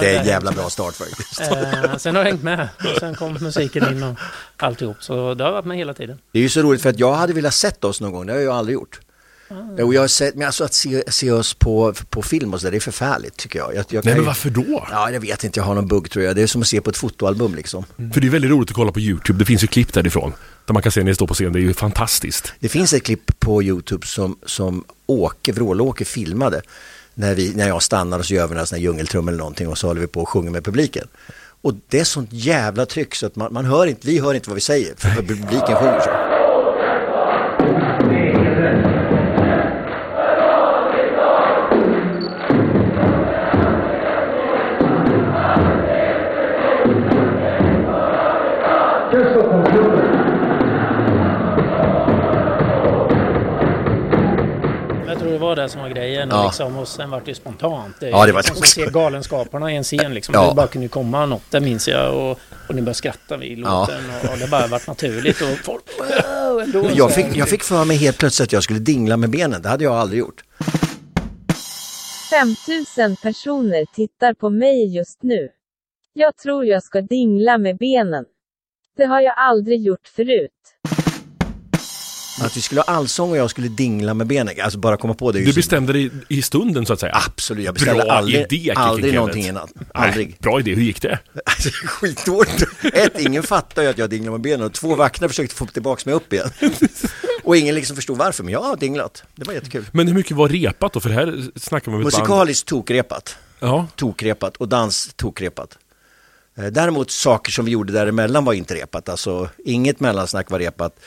Det 0.00 0.14
är 0.16 0.20
en 0.20 0.26
jävla 0.26 0.52
bra 0.52 0.68
start 0.68 0.94
faktiskt. 0.94 1.40
Eh, 1.40 1.96
sen 1.96 2.16
har 2.16 2.24
det 2.24 2.30
hängt 2.30 2.42
med. 2.42 2.68
Och 2.78 3.00
sen 3.00 3.14
kom 3.14 3.38
musiken 3.40 3.92
in 3.92 4.02
och 4.02 4.18
alltihop. 4.56 4.96
Så 5.00 5.34
det 5.34 5.44
har 5.44 5.52
varit 5.52 5.64
med 5.64 5.76
hela 5.76 5.94
tiden. 5.94 6.18
Det 6.32 6.38
är 6.38 6.42
ju 6.42 6.48
så 6.48 6.62
roligt 6.62 6.82
för 6.82 6.90
att 6.90 6.98
jag 6.98 7.12
hade 7.14 7.32
velat 7.32 7.54
sett 7.54 7.84
oss 7.84 8.00
någon 8.00 8.12
gång, 8.12 8.26
det 8.26 8.32
har 8.32 8.40
jag 8.40 8.54
aldrig 8.54 8.74
gjort. 8.74 9.00
Och 9.84 9.94
jag 9.94 10.00
har 10.00 10.08
sett, 10.08 10.34
men 10.34 10.46
alltså 10.46 10.64
att 10.64 10.74
se, 10.74 11.02
se 11.08 11.30
oss 11.30 11.54
på, 11.54 11.94
på 12.10 12.22
film 12.22 12.54
och 12.54 12.60
så 12.60 12.66
där, 12.66 12.70
det 12.70 12.78
är 12.78 12.80
förfärligt 12.80 13.36
tycker 13.36 13.58
jag. 13.58 13.74
jag, 13.74 13.84
jag 13.88 14.04
Nej 14.04 14.14
men 14.14 14.24
varför 14.24 14.50
då? 14.50 14.86
Ja, 14.90 15.10
jag 15.10 15.20
vet 15.20 15.44
inte, 15.44 15.60
jag 15.60 15.64
har 15.64 15.74
någon 15.74 15.88
bugg 15.88 16.10
tror 16.10 16.24
jag. 16.24 16.36
Det 16.36 16.42
är 16.42 16.46
som 16.46 16.60
att 16.60 16.68
se 16.68 16.80
på 16.80 16.90
ett 16.90 16.96
fotoalbum 16.96 17.54
liksom. 17.54 17.84
För 18.12 18.20
det 18.20 18.26
är 18.26 18.30
väldigt 18.30 18.50
roligt 18.50 18.70
att 18.70 18.76
kolla 18.76 18.92
på 18.92 19.00
YouTube. 19.00 19.38
Det 19.38 19.44
finns 19.44 19.62
ju 19.62 19.66
klipp 19.66 19.92
därifrån. 19.92 20.32
Där 20.66 20.74
man 20.74 20.82
kan 20.82 20.92
se 20.92 21.00
när 21.00 21.04
ni 21.04 21.14
står 21.14 21.26
på 21.26 21.34
scen. 21.34 21.52
Det 21.52 21.58
är 21.58 21.60
ju 21.60 21.74
fantastiskt. 21.74 22.52
Det 22.60 22.68
finns 22.68 22.92
ett 22.92 23.02
klipp 23.02 23.40
på 23.40 23.62
Youtube 23.62 24.06
som, 24.06 24.38
som 24.46 24.84
Åke, 25.06 25.52
Vrålåke 25.52 26.04
filmade 26.04 26.62
när, 27.14 27.34
vi, 27.34 27.54
när 27.54 27.68
jag 27.68 27.82
stannar 27.82 28.18
och 28.18 28.26
så 28.26 28.34
gör 28.34 28.46
vi 28.46 28.58
en 28.58 28.66
sån 28.66 28.76
här 28.76 28.82
djungeltrum 28.82 29.28
eller 29.28 29.38
någonting 29.38 29.68
och 29.68 29.78
så 29.78 29.86
håller 29.86 30.00
vi 30.00 30.06
på 30.06 30.20
och 30.20 30.28
sjunger 30.28 30.50
med 30.50 30.64
publiken. 30.64 31.08
Och 31.62 31.74
det 31.88 32.00
är 32.00 32.04
sånt 32.04 32.28
jävla 32.32 32.86
tryck 32.86 33.14
så 33.14 33.26
att 33.26 33.36
man, 33.36 33.52
man 33.52 33.64
hör 33.64 33.86
inte, 33.86 34.06
vi 34.06 34.18
hör 34.18 34.34
inte 34.34 34.50
vad 34.50 34.54
vi 34.54 34.60
säger 34.60 34.94
för 34.96 35.22
publiken 35.22 35.76
sjunger 35.76 36.00
så. 36.00 36.29
Var 55.50 55.56
det 55.56 55.68
som 55.68 55.80
var 55.80 55.88
grejen. 55.88 56.28
Ja. 56.32 56.44
Liksom, 56.44 56.76
och 56.78 56.88
sen 56.88 57.10
var 57.10 57.20
det 57.20 57.28
ju 57.30 57.34
spontant. 57.34 57.96
Det 58.00 58.08
Ja, 58.08 58.26
det 58.26 58.32
var 58.32 58.40
liksom 58.40 58.56
som 58.56 58.60
det 58.60 58.66
att 58.66 58.92
se 58.92 58.92
Galenskaparna 58.92 59.72
i 59.72 59.76
en 59.76 59.84
scen. 59.84 60.14
Liksom. 60.14 60.34
Ja. 60.34 60.48
Det 60.48 60.54
bara 60.54 60.66
kunde 60.66 60.88
komma 60.88 61.26
något, 61.26 61.42
det 61.50 61.60
minns 61.60 61.88
jag. 61.88 62.14
Och, 62.14 62.30
och 62.68 62.74
ni 62.74 62.82
började 62.82 62.94
skratta 62.94 63.36
vid 63.36 63.58
Ja. 63.58 63.80
låten. 63.80 64.04
Och, 64.24 64.32
och 64.32 64.38
det 64.38 64.50
bara 64.50 64.66
varit 64.66 64.86
naturligt. 64.86 65.40
Och 65.42 65.48
folk, 65.48 65.82
wow, 65.98 66.60
ändå. 66.62 66.90
Jag 66.94 67.12
fick, 67.14 67.36
jag 67.36 67.48
fick 67.48 67.62
för 67.62 67.84
mig 67.84 67.96
helt 67.96 68.18
plötsligt 68.18 68.48
att 68.48 68.52
jag 68.52 68.62
skulle 68.62 68.78
dingla 68.78 69.16
med 69.16 69.30
benen, 69.30 69.62
det 69.62 69.68
hade 69.68 69.84
jag 69.84 69.94
aldrig 69.94 70.18
gjort. 70.20 70.42
5000 72.30 73.16
personer 73.16 73.84
tittar 73.94 74.34
på 74.34 74.50
mig 74.50 74.96
just 74.96 75.22
nu. 75.22 75.48
Jag 76.12 76.36
tror 76.36 76.64
jag 76.64 76.82
ska 76.82 77.00
dingla 77.00 77.58
med 77.58 77.76
benen. 77.76 78.24
Det 78.96 79.04
har 79.04 79.20
jag 79.20 79.34
aldrig 79.36 79.80
gjort 79.80 80.08
förut. 80.16 80.50
Att 82.40 82.56
vi 82.56 82.60
skulle 82.60 82.80
ha 82.80 82.84
allsång 82.94 83.30
och 83.30 83.36
jag 83.36 83.50
skulle 83.50 83.68
dingla 83.68 84.14
med 84.14 84.26
benen, 84.26 84.54
alltså 84.62 84.78
bara 84.78 84.96
komma 84.96 85.14
på 85.14 85.32
det. 85.32 85.40
Du 85.40 85.52
bestämde 85.52 85.92
dig 85.92 86.10
i 86.28 86.42
stunden 86.42 86.86
så 86.86 86.92
att 86.92 87.00
säga. 87.00 87.20
Absolut, 87.26 87.64
jag 87.64 87.74
beställde 87.74 88.02
Bra 88.02 88.12
aldrig, 88.12 88.52
idé, 88.52 88.72
aldrig 88.76 89.14
någonting 89.14 89.46
innan. 89.46 89.68
Aldrig. 89.94 90.26
Nej, 90.26 90.36
bra 90.40 90.60
idé. 90.60 90.74
Hur 90.74 90.82
gick 90.82 91.02
det? 91.02 91.18
Alltså, 91.44 91.70
skitdåligt. 91.86 92.62
Ett, 92.92 93.20
ingen 93.20 93.42
fattar 93.42 93.82
ju 93.82 93.88
att 93.88 93.98
jag 93.98 94.10
dinglar 94.10 94.32
med 94.32 94.40
benen 94.40 94.66
och 94.66 94.72
två 94.72 94.94
vaknar 94.94 95.28
försökte 95.28 95.54
få 95.54 95.66
tillbaka 95.66 96.02
mig 96.04 96.14
upp 96.14 96.32
igen. 96.32 96.50
Och 97.42 97.56
ingen 97.56 97.74
liksom 97.74 97.96
förstod 97.96 98.18
varför, 98.18 98.44
men 98.44 98.52
jag 98.52 98.62
har 98.62 98.76
dinglat. 98.76 99.22
Det 99.34 99.44
var 99.46 99.54
jättekul. 99.54 99.84
Men 99.92 100.06
hur 100.08 100.14
mycket 100.14 100.36
var 100.36 100.48
repat 100.48 100.92
då? 100.92 101.00
För 101.00 101.10
här 101.10 101.44
snackar 101.56 101.90
man 101.90 102.00
med. 102.00 102.04
Musikaliskt 102.04 102.68
tokrepat. 102.68 103.36
Ja. 103.60 103.86
Tokrepat 103.96 104.56
och 104.56 104.68
dans 104.68 105.10
tokrepat. 105.16 105.78
Eh, 106.58 106.64
Däremot 106.64 107.10
saker 107.10 107.52
som 107.52 107.64
vi 107.64 107.70
gjorde 107.70 107.92
däremellan 107.92 108.44
var 108.44 108.52
inte 108.52 108.74
repat. 108.74 109.08
Alltså 109.08 109.48
inget 109.64 110.00
mellansnack 110.00 110.50
var 110.50 110.58
repat. 110.58 111.00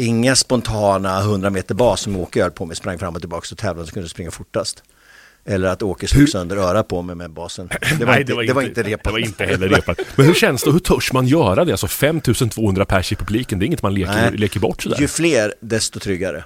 Inga 0.00 0.36
spontana 0.36 1.18
100 1.20 1.50
meter 1.50 1.74
bas 1.74 2.00
som 2.00 2.16
Åke 2.16 2.42
höll 2.42 2.50
på 2.50 2.66
med, 2.66 2.76
sprang 2.76 2.98
fram 2.98 3.14
och 3.14 3.20
tillbaka 3.22 3.46
och 3.52 3.58
tävlade 3.58 3.86
så 3.88 3.92
kunde 3.94 4.08
springa 4.08 4.30
fortast. 4.30 4.82
Eller 5.44 5.68
att 5.68 5.82
Åke 5.82 6.08
slog 6.08 6.28
sönder 6.28 6.56
örat 6.56 6.88
på 6.88 7.02
mig 7.02 7.16
med 7.16 7.30
basen. 7.30 7.68
Det 7.98 8.04
var, 8.04 8.12
Nej, 8.12 8.20
inte, 8.20 8.32
det 8.34 8.52
var 8.52 8.62
inte 8.62 8.82
repat. 8.82 9.04
Det 9.04 9.10
var 9.10 9.18
inte 9.18 9.44
heller 9.44 9.68
repat. 9.68 9.98
Men 10.16 10.26
hur 10.26 10.34
känns 10.34 10.62
det? 10.62 10.70
Hur 10.72 10.78
törs 10.78 11.12
man 11.12 11.26
göra 11.26 11.64
det? 11.64 11.70
Alltså 11.72 11.86
5200 11.88 12.84
pers 12.84 13.12
i 13.12 13.16
publiken, 13.16 13.58
det 13.58 13.64
är 13.64 13.66
inget 13.66 13.82
man 13.82 13.94
leker, 13.94 14.30
leker 14.30 14.60
bort 14.60 14.82
sådär. 14.82 15.00
Ju 15.00 15.08
fler, 15.08 15.54
desto 15.60 16.00
tryggare. 16.00 16.44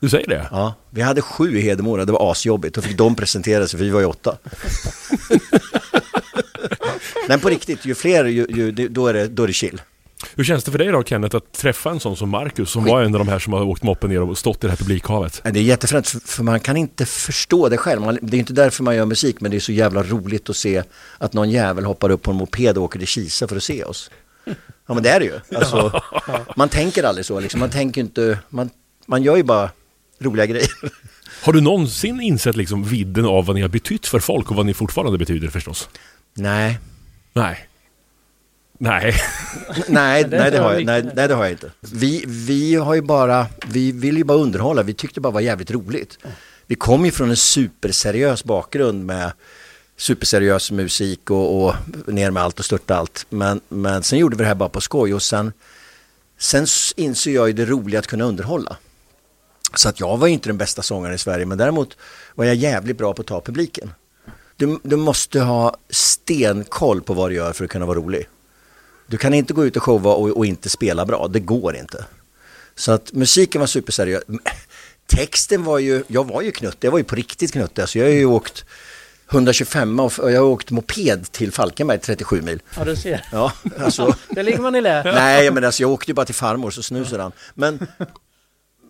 Du 0.00 0.08
säger 0.08 0.28
det? 0.28 0.48
Ja, 0.50 0.74
vi 0.90 1.02
hade 1.02 1.22
sju 1.22 1.58
i 1.58 1.60
Hedemora, 1.60 2.04
det 2.04 2.12
var 2.12 2.32
asjobbigt. 2.32 2.74
Då 2.74 2.82
fick 2.82 2.98
de 2.98 3.14
presentera 3.16 3.66
sig, 3.66 3.78
för 3.78 3.84
vi 3.84 3.90
var 3.90 4.00
ju 4.00 4.06
åtta. 4.06 4.38
Men 7.28 7.40
på 7.40 7.48
riktigt, 7.48 7.84
ju 7.84 7.94
fler, 7.94 8.24
ju, 8.24 8.46
ju, 8.48 8.72
det- 8.72 8.88
då, 8.88 9.06
är 9.06 9.14
det, 9.14 9.28
då 9.28 9.42
är 9.42 9.46
det 9.46 9.52
chill. 9.52 9.80
Hur 10.34 10.44
känns 10.44 10.64
det 10.64 10.70
för 10.70 10.78
dig 10.78 10.88
då 10.88 11.02
Kenneth 11.02 11.36
att 11.36 11.52
träffa 11.52 11.90
en 11.90 12.00
sån 12.00 12.16
som 12.16 12.28
Marcus 12.28 12.70
som 12.70 12.84
var 12.84 13.02
en 13.02 13.14
av 13.14 13.18
de 13.18 13.28
här 13.28 13.38
som 13.38 13.52
har 13.52 13.62
åkt 13.62 13.82
moppen 13.82 14.10
ner 14.10 14.22
och 14.22 14.38
stått 14.38 14.64
i 14.64 14.66
det 14.66 14.70
här 14.70 14.76
publikhavet? 14.76 15.42
Det 15.44 15.58
är 15.58 15.62
jättefränt, 15.62 16.08
för, 16.08 16.20
för 16.20 16.42
man 16.42 16.60
kan 16.60 16.76
inte 16.76 17.06
förstå 17.06 17.68
det 17.68 17.76
själv. 17.76 18.00
Man, 18.00 18.18
det 18.22 18.36
är 18.36 18.38
inte 18.38 18.52
därför 18.52 18.82
man 18.82 18.96
gör 18.96 19.04
musik, 19.06 19.40
men 19.40 19.50
det 19.50 19.56
är 19.56 19.60
så 19.60 19.72
jävla 19.72 20.02
roligt 20.02 20.50
att 20.50 20.56
se 20.56 20.82
att 21.18 21.32
någon 21.32 21.50
jävel 21.50 21.84
hoppar 21.84 22.10
upp 22.10 22.22
på 22.22 22.30
en 22.30 22.36
moped 22.36 22.78
och 22.78 22.84
åker 22.84 22.98
till 22.98 23.08
Kisa 23.08 23.48
för 23.48 23.56
att 23.56 23.62
se 23.62 23.84
oss. 23.84 24.10
Ja 24.86 24.94
men 24.94 25.02
det 25.02 25.10
är 25.10 25.20
det 25.20 25.26
ju. 25.26 25.56
Alltså, 25.56 26.02
man 26.56 26.68
tänker 26.68 27.02
aldrig 27.02 27.26
så, 27.26 27.40
liksom. 27.40 27.60
man 27.60 27.70
tänker 27.70 28.00
inte, 28.00 28.38
man, 28.48 28.70
man 29.06 29.22
gör 29.22 29.36
ju 29.36 29.42
bara 29.42 29.70
roliga 30.18 30.46
grejer. 30.46 30.68
Har 31.42 31.52
du 31.52 31.60
någonsin 31.60 32.20
insett 32.20 32.56
liksom 32.56 32.84
vidden 32.84 33.24
av 33.24 33.46
vad 33.46 33.56
ni 33.56 33.62
har 33.62 33.68
betytt 33.68 34.06
för 34.06 34.18
folk 34.18 34.50
och 34.50 34.56
vad 34.56 34.66
ni 34.66 34.74
fortfarande 34.74 35.18
betyder 35.18 35.48
förstås? 35.48 35.88
Nej, 36.34 36.78
Nej. 37.32 37.68
Nej. 38.84 39.14
Nej, 39.88 40.24
det 40.24 40.38
nej, 40.38 40.50
det 40.50 40.58
har 40.58 40.72
jag 40.72 40.84
nej, 40.84 41.02
nej, 41.14 41.28
det 41.28 41.34
har 41.34 41.44
jag 41.44 41.52
inte. 41.52 41.70
Vi, 41.80 42.24
vi 42.26 42.74
har 42.74 42.94
ju 42.94 43.02
bara, 43.02 43.46
vi 43.66 43.92
vill 43.92 44.16
ju 44.16 44.24
bara 44.24 44.38
underhålla, 44.38 44.82
vi 44.82 44.94
tyckte 44.94 45.14
det 45.14 45.20
bara 45.20 45.32
var 45.32 45.40
jävligt 45.40 45.70
roligt. 45.70 46.18
vi 46.66 46.74
kom 46.74 47.04
ju 47.04 47.10
från 47.10 47.30
en 47.30 47.36
superseriös 47.36 48.44
bakgrund 48.44 49.06
med 49.06 49.32
superseriös 49.96 50.70
musik 50.70 51.30
och, 51.30 51.64
och 51.64 51.74
ner 52.06 52.30
med 52.30 52.42
allt 52.42 52.58
och 52.58 52.64
störta 52.64 52.96
allt. 52.96 53.26
Men, 53.28 53.60
men 53.68 54.02
sen 54.02 54.18
gjorde 54.18 54.36
vi 54.36 54.42
det 54.42 54.48
här 54.48 54.54
bara 54.54 54.68
på 54.68 54.80
skoj 54.80 55.14
och 55.14 55.22
sen, 55.22 55.52
sen 56.38 56.66
inser 56.96 57.30
jag 57.30 57.46
ju 57.46 57.52
det 57.52 57.64
roliga 57.64 57.98
att 57.98 58.06
kunna 58.06 58.24
underhålla. 58.24 58.76
Så 59.74 59.88
att 59.88 60.00
jag 60.00 60.16
var 60.16 60.26
ju 60.26 60.32
inte 60.32 60.48
den 60.48 60.58
bästa 60.58 60.82
sångaren 60.82 61.14
i 61.14 61.18
Sverige 61.18 61.46
men 61.46 61.58
däremot 61.58 61.96
var 62.34 62.44
jag 62.44 62.54
jävligt 62.54 62.98
bra 62.98 63.14
på 63.14 63.22
att 63.22 63.28
ta 63.28 63.40
publiken. 63.40 63.92
Du, 64.56 64.78
du 64.82 64.96
måste 64.96 65.40
ha 65.40 65.76
stenkoll 65.90 67.00
på 67.02 67.14
vad 67.14 67.30
du 67.30 67.34
gör 67.34 67.52
för 67.52 67.64
att 67.64 67.70
kunna 67.70 67.86
vara 67.86 67.98
rolig. 67.98 68.28
Du 69.06 69.16
kan 69.16 69.34
inte 69.34 69.52
gå 69.52 69.66
ut 69.66 69.76
och 69.76 69.82
showa 69.82 70.14
och, 70.14 70.36
och 70.36 70.46
inte 70.46 70.68
spela 70.68 71.06
bra, 71.06 71.28
det 71.28 71.40
går 71.40 71.76
inte. 71.76 72.04
Så 72.74 72.92
att 72.92 73.12
musiken 73.12 73.60
var 73.60 73.66
superseriös. 73.66 74.22
Texten 75.06 75.64
var 75.64 75.78
ju, 75.78 76.04
jag 76.06 76.28
var 76.28 76.42
ju 76.42 76.50
knutte, 76.50 76.86
jag 76.86 76.90
var 76.90 76.98
ju 76.98 77.04
på 77.04 77.14
riktigt 77.14 77.52
knutte. 77.52 77.82
Alltså 77.82 77.98
jag 77.98 78.06
har 78.06 78.12
ju 78.12 78.24
åkt 78.24 78.64
125 79.30 80.00
och 80.00 80.18
och 80.18 80.30
jag 80.30 80.40
har 80.40 80.48
åkt 80.48 80.70
moped 80.70 81.32
till 81.32 81.52
Falkenberg 81.52 81.98
37 81.98 82.42
mil. 82.42 82.60
Ja, 82.76 82.84
du 82.84 82.96
ser. 82.96 83.24
Ja, 83.32 83.52
alltså. 83.80 84.16
Där 84.28 84.42
ligger 84.42 84.58
man 84.58 84.74
i 84.74 84.80
lä. 84.80 85.02
Nej, 85.04 85.50
men 85.50 85.64
alltså 85.64 85.82
jag 85.82 85.90
åkte 85.90 86.10
ju 86.10 86.14
bara 86.14 86.26
till 86.26 86.34
farmor 86.34 86.70
så 86.70 86.82
snusade 86.82 87.22
han. 87.22 87.32
Men, 87.54 87.86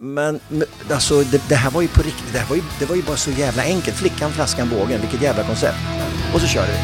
men 0.01 0.41
men, 0.49 0.65
alltså 0.91 1.23
det, 1.23 1.49
det 1.49 1.55
här 1.55 1.71
var 1.71 1.83
ju 1.83 1.89
på 1.89 2.03
riktigt, 2.03 2.33
det, 2.33 2.39
här 2.39 2.49
var 2.49 2.57
ju, 2.57 2.63
det 2.79 2.87
var 2.87 2.97
ju 2.97 3.03
bara 3.03 3.17
så 3.17 3.31
jävla 3.31 3.63
enkelt. 3.63 3.97
Flickan, 3.97 4.33
flaskan, 4.33 4.69
bågen, 4.69 5.01
vilket 5.01 5.23
jävla 5.23 5.45
koncept. 5.45 5.79
Och 6.35 6.41
så 6.41 6.47
körde 6.47 6.73
vi. 6.73 6.79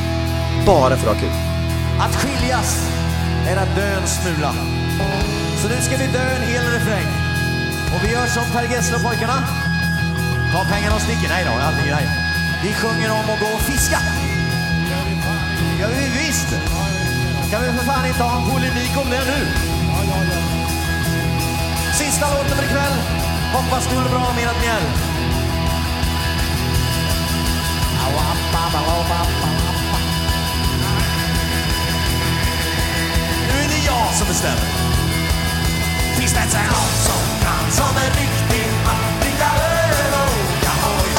Bara 0.66 0.96
för 0.96 1.10
att 1.10 1.16
ha 1.16 1.20
kul. 1.20 1.30
Att 2.00 2.16
skiljas 2.16 3.00
är 3.48 3.56
att 3.56 3.76
dö 3.76 3.88
en 4.00 4.06
smula. 4.06 4.52
Så 5.60 5.68
nu 5.68 5.80
ska 5.80 5.96
vi 5.96 6.06
dö 6.06 6.26
en 6.36 6.42
hel 6.42 6.64
refräng. 6.76 7.08
Och 7.94 8.04
vi 8.04 8.12
gör 8.12 8.26
som 8.26 8.44
Per 8.52 8.66
Gessle 8.72 8.96
och 8.96 9.02
pojkarna. 9.02 9.38
Ta 10.52 10.64
pengarna 10.64 10.94
och 10.94 11.02
sticker. 11.02 11.28
Nej 11.28 11.44
då, 11.44 11.52
aldrig 11.66 11.86
grej. 11.86 12.06
Vi 12.62 12.72
sjunger 12.72 13.10
om 13.12 13.30
att 13.32 13.40
gå 13.40 13.46
och 13.46 13.60
fiska. 13.60 13.98
Ja, 15.80 15.88
vi 15.88 16.06
visst. 16.18 16.50
Kan 17.50 17.62
vi 17.62 17.68
för 17.78 17.84
fan 17.84 18.06
inte 18.06 18.22
ha 18.22 18.36
en 18.36 18.50
polemik 18.50 18.94
om 19.02 19.10
det 19.10 19.24
nu? 19.32 19.40
Sista 21.94 22.34
låten 22.34 22.56
för 22.56 22.64
ikväll. 22.64 22.96
Hoppas 23.52 23.90
ni 23.90 23.96
har 23.96 24.04
det 24.04 24.10
bra 24.10 24.32
med 24.36 24.44
ert 24.44 24.60
mjäll. 24.62 25.10
Jag 34.10 34.18
som 34.18 34.28
bestämmer. 34.28 34.68
Finns 36.18 36.32
det 36.34 36.42
inte 36.46 36.62
någon 36.74 36.92
som 37.06 37.22
kan 37.44 37.64
som 37.78 37.92
en 38.04 38.12
riktig 38.22 38.66
man 38.86 39.00
dricka 39.20 39.50
öl 39.74 40.12
och 40.22 40.30
åka 40.42 40.72
hoj? 40.84 41.10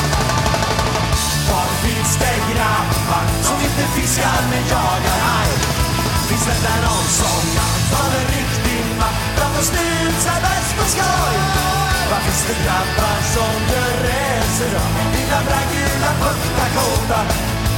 Var 1.50 1.68
finns 1.84 2.14
det 2.22 2.38
grabbar 2.52 3.26
som 3.48 3.58
inte 3.68 3.84
fiskar 3.96 4.42
men 4.52 4.64
jagar 4.74 5.20
haj? 5.28 5.52
Finns 6.30 6.46
det 6.48 6.54
inte 6.60 6.76
någon 6.88 7.08
som 7.22 7.40
kan 7.58 7.76
som 7.92 8.08
en 8.20 8.28
riktig 8.38 8.82
man 9.00 9.14
dra 9.38 9.48
snut 9.54 9.70
snusar 9.70 10.40
bäst 10.46 10.72
på 10.78 10.86
skoj? 10.94 11.36
Var 12.12 12.22
finns 12.26 12.44
det 12.50 12.58
grabbar 12.66 13.18
som 13.36 13.54
gör 13.72 13.94
resor 14.08 14.74
av 14.84 14.92
dina 15.16 15.40
brandgula 15.48 16.12
puttakåtar? 16.22 17.26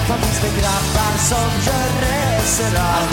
Var 0.10 0.18
finns 0.24 0.40
det 0.44 0.54
grabbar 0.60 1.14
som 1.30 1.50
gör 1.68 1.90
resor 2.04 2.74
av 2.92 3.04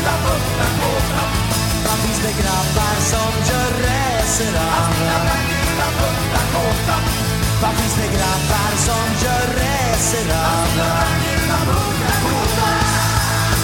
dina 0.00 0.16
brandgula 0.24 0.66
puttakåtar? 0.76 1.28
Vad 1.86 1.98
finns 2.04 2.20
det 2.24 2.34
grabbar 2.42 2.96
som 3.12 3.32
gör 3.48 3.70
resor 3.84 4.54
av 4.56 4.84
dina 4.94 5.18
brandgula 5.24 5.88
finns 7.78 7.94
det 8.00 8.10
grabbar 8.16 8.72
som 8.86 9.06
gör 9.24 9.46
resor 9.60 10.30
av 10.32 10.66
dina 10.76 11.58
brandgula 11.66 11.66
puttakåtar? 11.74 12.78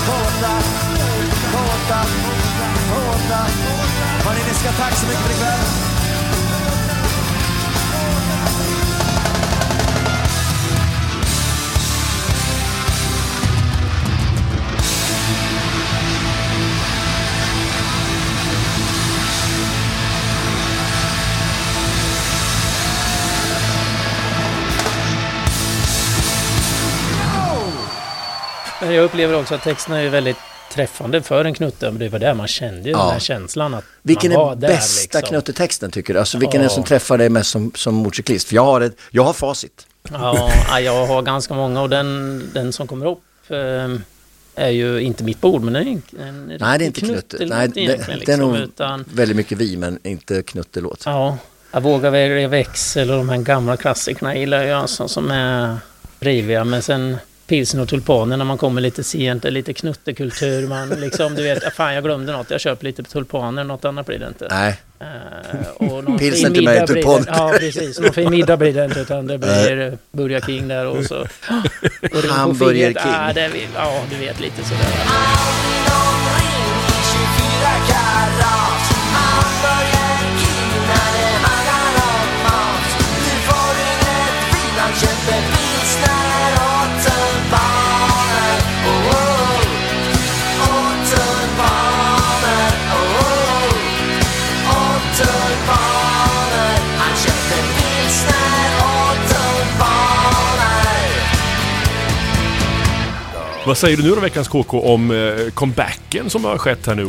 Kåta, 0.07 0.55
kåta, 1.53 2.01
kåta. 2.91 3.41
Hörni, 4.25 4.41
ni 4.49 4.55
ska 4.55 4.73
tack 4.73 4.95
så 4.95 5.07
mycket 5.07 5.23
för 5.23 5.31
ikväll. 5.31 5.86
Jag 28.95 29.05
upplever 29.05 29.35
också 29.41 29.55
att 29.55 29.63
texterna 29.63 30.01
är 30.01 30.09
väldigt 30.09 30.37
träffande 30.73 31.23
för 31.23 31.45
en 31.45 31.55
knutte. 31.55 31.91
Men 31.91 31.99
det 31.99 32.09
var 32.09 32.19
där 32.19 32.35
man 32.35 32.49
kände 32.49 32.91
Ja. 32.91 32.99
den 32.99 33.11
här 33.11 33.19
känslan 33.19 33.75
att 33.75 33.85
Vilken 34.03 34.33
man 34.33 34.41
var 34.43 34.53
är 34.53 34.57
där 34.57 34.69
bästa 34.69 35.19
liksom. 35.19 35.29
knuttetexten 35.35 35.91
tycker 35.91 36.15
du? 36.15 36.21
Alltså 36.21 36.39
vilken 36.39 36.61
är 36.61 36.65
det 36.65 36.71
som 36.71 36.83
Ja. 36.83 36.87
träffar 36.87 37.19
dig 37.19 37.29
mest 37.29 37.51
som, 37.51 37.73
som 37.75 37.95
motorcyklist? 37.95 38.49
För 38.49 38.55
jag 38.55 38.65
har, 38.65 38.81
ett, 38.81 38.97
jag 39.11 39.23
har 39.25 39.33
facit. 39.33 39.87
Ja, 40.13 40.51
ja, 40.69 40.81
jag 40.81 41.07
har 41.07 41.23
ganska 41.23 41.55
många 41.55 41.83
och 41.83 41.91
den, 41.91 42.43
den 42.55 42.73
som 42.73 42.87
kommer 42.87 43.07
upp 43.07 43.23
eh, 43.49 43.97
är 44.65 44.71
ju 44.71 45.01
inte 45.01 45.25
mitt 45.25 45.41
bord 45.41 45.63
men 45.63 45.77
en, 45.77 46.03
en 46.21 46.47
Nej, 46.61 46.79
det 46.79 46.85
är 46.85 46.87
inte 46.87 47.01
knutte. 47.01 47.37
Nej, 47.47 47.69
det, 47.69 47.81
egentligen, 47.81 48.07
det 48.07 48.13
är 48.13 48.17
liksom, 48.37 48.41
nog 48.41 48.57
utan, 48.57 49.05
väldigt 49.13 49.37
mycket 49.37 49.59
vi, 49.59 49.77
men 49.77 49.99
inte 50.03 50.43
knuttelåt. 50.43 51.03
Ja, 51.07 51.39
jag 51.73 51.81
vågar 51.81 52.11
välja 52.11 52.49
växel 52.49 53.11
och 53.11 53.17
de 53.17 53.29
här 53.29 53.39
gamla 53.39 53.77
klassikerna 53.77 54.37
gillar 54.37 54.63
jag 54.63 54.81
alltså, 54.81 55.09
som 55.09 55.31
är 55.31 55.77
riviga. 56.21 56.65
Men 56.65 56.83
sen 56.83 57.17
pilsner 57.47 57.83
och 57.83 57.89
tulpaner 57.89 58.37
när 58.37 58.45
man 58.45 58.59
kommer 58.59 58.81
lite 58.81 59.05
sent, 59.05 59.45
lite 59.45 59.73
knuttekultur. 59.73 60.67
Man 60.67 60.89
liksom, 60.89 61.35
du 61.35 61.43
vet, 61.43 61.75
fan 61.75 61.95
jag 61.95 62.05
glömde 62.05 62.33
något, 62.33 62.51
jag 62.51 62.61
köper 62.61 62.85
lite 62.85 63.03
tulpaner, 63.03 63.65
något 63.65 63.85
annat 63.85 64.07
blir 64.07 64.19
det 64.19 64.27
inte. 64.29 64.49
Nej, 64.51 64.77
Eh, 65.01 66.17
Pilsner 66.19 66.45
fin 66.45 66.55
till 66.55 66.65
mig, 66.65 66.81
det- 66.81 66.87
tulpaner. 66.87 67.25
Ja, 67.29 67.55
precis. 67.59 68.01
Någon 68.01 68.13
fin 68.13 68.31
middag 68.31 68.57
blir 68.57 68.73
det 68.73 68.85
inte, 68.85 69.01
utan 69.01 69.27
det 69.27 69.39
blir 69.39 69.99
Burger 70.13 70.41
King 70.41 70.69
där 70.69 70.87
och 70.87 71.05
så... 71.05 71.17
Och 71.21 72.23
det 72.23 72.29
Hamburger 72.31 72.87
King. 72.93 73.13
Ja, 73.13 73.33
det 73.35 73.51
ja, 73.75 74.03
du 74.11 74.17
vet 74.27 74.41
lite 74.41 74.63
sådär. 74.65 74.87
Aldrig 84.99 85.56
Vad 103.67 103.79
säger 103.79 103.97
du 103.97 104.03
nu 104.03 104.11
då 104.11 104.21
veckans 104.21 104.49
KK 104.49 104.81
om 104.81 105.11
eh, 105.11 105.51
comebacken 105.51 106.31
som 106.31 106.45
har 106.45 106.59
skett 106.59 106.87
här 106.87 106.95
nu? 106.95 107.07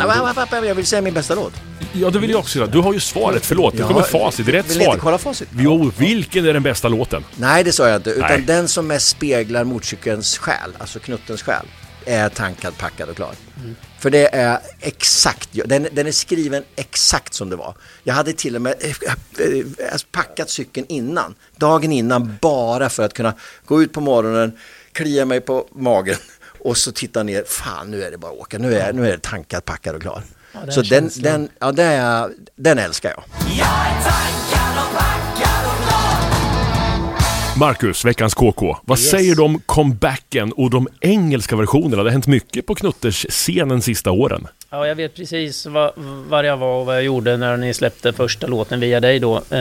Jag 0.68 0.76
vill 0.76 0.86
säga 0.86 1.02
min 1.02 1.14
bästa 1.14 1.36
låt. 1.36 1.54
Ja, 1.94 2.10
det 2.10 2.20
vill 2.20 2.30
jag 2.30 2.40
också 2.40 2.60
göra. 2.60 2.70
Du 2.70 2.80
har 2.80 2.94
ju 2.94 3.00
svaret. 3.00 3.46
Förlåt, 3.46 3.78
det 3.78 3.84
kommer 3.84 4.02
facit. 4.02 4.46
Det 4.46 4.52
är 4.52 4.54
rätt 4.54 4.72
vill 4.72 4.78
ni 4.78 4.84
inte 4.84 4.96
svar. 4.96 5.02
kolla 5.04 5.18
facit? 5.18 5.50
Jo, 5.58 5.92
vilken 5.98 6.46
är 6.46 6.54
den 6.54 6.64
bästa 6.64 6.88
låten? 6.88 7.24
Nej, 7.36 7.64
det 7.64 7.72
sa 7.72 7.88
jag 7.88 7.96
inte. 7.96 8.10
Utan 8.10 8.30
Nej. 8.30 8.42
den 8.42 8.68
som 8.68 8.88
mest 8.88 9.08
speglar 9.08 9.64
motorcykelns 9.64 10.38
själ, 10.38 10.72
alltså 10.78 11.00
knuttens 11.00 11.42
själ, 11.42 11.66
är 12.06 12.30
tankad, 12.30 12.78
packad 12.78 13.10
och 13.10 13.16
klar. 13.16 13.32
För 14.00 14.10
det 14.10 14.36
är 14.36 14.60
exakt, 14.80 15.50
den, 15.66 15.88
den 15.92 16.08
är 16.08 16.12
skriven 16.12 16.64
exakt 16.76 17.34
som 17.34 17.50
det 17.50 17.56
var. 17.56 17.76
Jag 18.04 18.14
hade 18.14 18.34
till 18.34 18.56
och 18.56 18.62
med 18.62 18.76
eh, 18.80 18.90
eh, 18.90 19.92
alltså 19.92 20.08
packat 20.12 20.50
cykeln 20.50 20.86
innan, 20.90 21.36
dagen 21.56 21.92
innan, 21.92 22.38
bara 22.42 22.90
för 22.90 23.04
att 23.04 23.14
kunna 23.14 23.34
gå 23.66 23.84
ut 23.84 23.94
på 23.94 24.02
morgonen, 24.02 24.52
klia 24.92 25.26
mig 25.26 25.42
på 25.42 25.68
magen 25.76 26.18
och 26.68 26.78
så 26.78 26.92
titta 26.92 27.24
ner, 27.24 27.44
fan 27.48 27.92
nu 27.92 28.04
är 28.04 28.12
det 28.12 28.18
bara 28.18 28.32
att 28.32 28.38
åka, 28.38 28.58
nu 28.58 28.76
är, 28.76 28.94
nu 28.94 29.08
är 29.08 29.12
det 29.12 29.22
tankad, 29.22 29.66
packad 29.66 29.96
och 29.96 30.02
klar. 30.02 30.22
den 30.64 30.72
så 30.72 30.82
den, 30.82 31.10
den, 31.16 31.50
ja, 31.60 31.72
det 31.72 31.84
är, 31.84 32.30
den 32.56 32.78
älskar 32.80 33.10
jag. 33.10 33.24
Jag 33.58 33.68
är 33.68 34.04
tankad 34.04 34.84
och 34.86 34.98
packad 34.98 35.66
och 35.66 35.88
klar 35.88 37.58
Marcus, 37.60 38.06
veckans 38.06 38.34
KK. 38.34 38.78
Vad 38.86 39.00
Yes. 39.00 39.10
säger 39.10 39.36
du 39.36 39.42
om 39.42 39.62
comebacken 39.66 40.52
och 40.52 40.70
de 40.70 40.88
engelska 41.02 41.56
versionerna? 41.56 42.04
Det 42.04 42.10
har 42.10 42.12
hänt 42.12 42.28
mycket 42.28 42.66
på 42.66 42.76
Knutters-scenen 42.76 43.82
sista 43.82 44.12
åren. 44.12 44.48
Ja, 44.70 44.88
jag 44.88 44.96
vet 44.96 45.16
precis 45.16 45.66
vad, 45.66 45.92
var 46.30 46.44
jag 46.44 46.58
var 46.58 46.80
och 46.80 46.86
vad 46.86 46.96
jag 46.96 47.04
gjorde 47.04 47.38
när 47.38 47.58
ni 47.58 47.74
släppte 47.74 48.14
första 48.14 48.48
låten 48.48 48.80
via 48.80 49.00
dig 49.00 49.20
då. 49.20 49.42
Eh, 49.50 49.60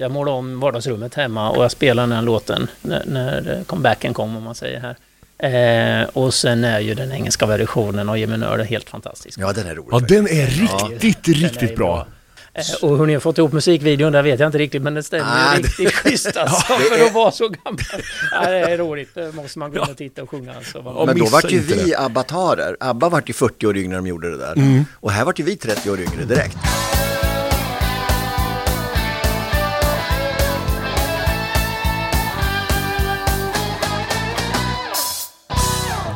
jag 0.00 0.10
målade 0.10 0.36
om 0.38 0.60
vardagsrummet 0.60 1.14
hemma 1.14 1.50
och 1.50 1.64
jag 1.64 1.70
spelade 1.70 2.14
den 2.14 2.24
låten 2.24 2.68
när, 2.82 3.02
när 3.06 3.64
comebacken 3.66 4.14
kom, 4.14 4.36
om 4.36 4.42
man 4.42 4.54
säger 4.54 4.80
här. 4.80 4.96
Eh, 5.38 6.08
och 6.12 6.34
sen 6.34 6.64
är 6.64 6.80
ju 6.80 6.94
den 6.94 7.12
engelska 7.12 7.46
versionen 7.46 8.08
av 8.08 8.18
Jimmy 8.18 8.36
Nörd 8.36 8.60
helt 8.60 8.90
fantastisk. 8.90 9.38
Ja, 9.40 9.52
den 9.52 9.66
är 9.66 9.74
rolig. 9.74 9.88
Ja, 9.92 9.98
den 10.00 10.28
är 10.28 10.46
riktigt, 10.46 11.24
Den 11.24 11.34
är 11.34 11.38
riktigt 11.38 11.70
ju 11.70 11.76
bra. 11.76 12.06
Eh, 12.54 12.64
Och 12.82 12.98
hur 12.98 13.06
ni 13.06 13.12
har 13.12 13.20
fått 13.20 13.38
ihop 13.38 13.52
musikvideon, 13.52 14.12
där 14.12 14.22
vet 14.22 14.40
jag 14.40 14.48
inte 14.48 14.58
riktigt, 14.58 14.82
men 14.82 14.94
det 14.94 15.02
stämmer 15.02 15.24
Ah, 15.26 15.56
ju 15.56 15.62
det- 15.62 15.68
riktigt 15.68 15.92
schysst 15.94 16.26
alltså, 16.36 16.72
Det 16.78 16.84
för 16.84 16.98
är- 16.98 17.06
att 17.06 17.12
vara 17.14 17.30
så 17.30 17.48
gammal. 17.48 17.84
Ja, 18.32 18.50
det 18.50 18.58
är 18.58 18.78
roligt, 18.78 19.14
det 19.14 19.32
måste 19.34 19.58
man 19.58 19.70
gå 19.72 19.76
in 19.76 19.90
och 19.90 19.96
titta 19.96 20.22
och 20.22 20.30
sjunga. 20.30 20.54
Alltså. 20.56 20.82
Ja, 20.84 21.04
Men 21.06 21.18
då 21.18 21.26
vart 21.26 21.52
ju 21.52 21.58
vi 21.60 21.74
det. 21.90 21.96
abbatarer. 21.98 22.76
ABBA 22.80 23.08
vart 23.08 23.28
ju 23.28 23.32
40 23.32 23.66
år 23.66 23.76
yngre 23.76 23.88
när 23.88 23.96
de 23.96 24.06
gjorde 24.06 24.30
det 24.30 24.38
där. 24.38 24.84
Och 25.00 25.10
här 25.12 25.24
vart 25.24 25.38
ju 25.40 25.44
vi 25.44 25.56
30 25.56 25.90
år 25.90 26.00
yngre 26.00 26.24
direkt. 26.24 26.56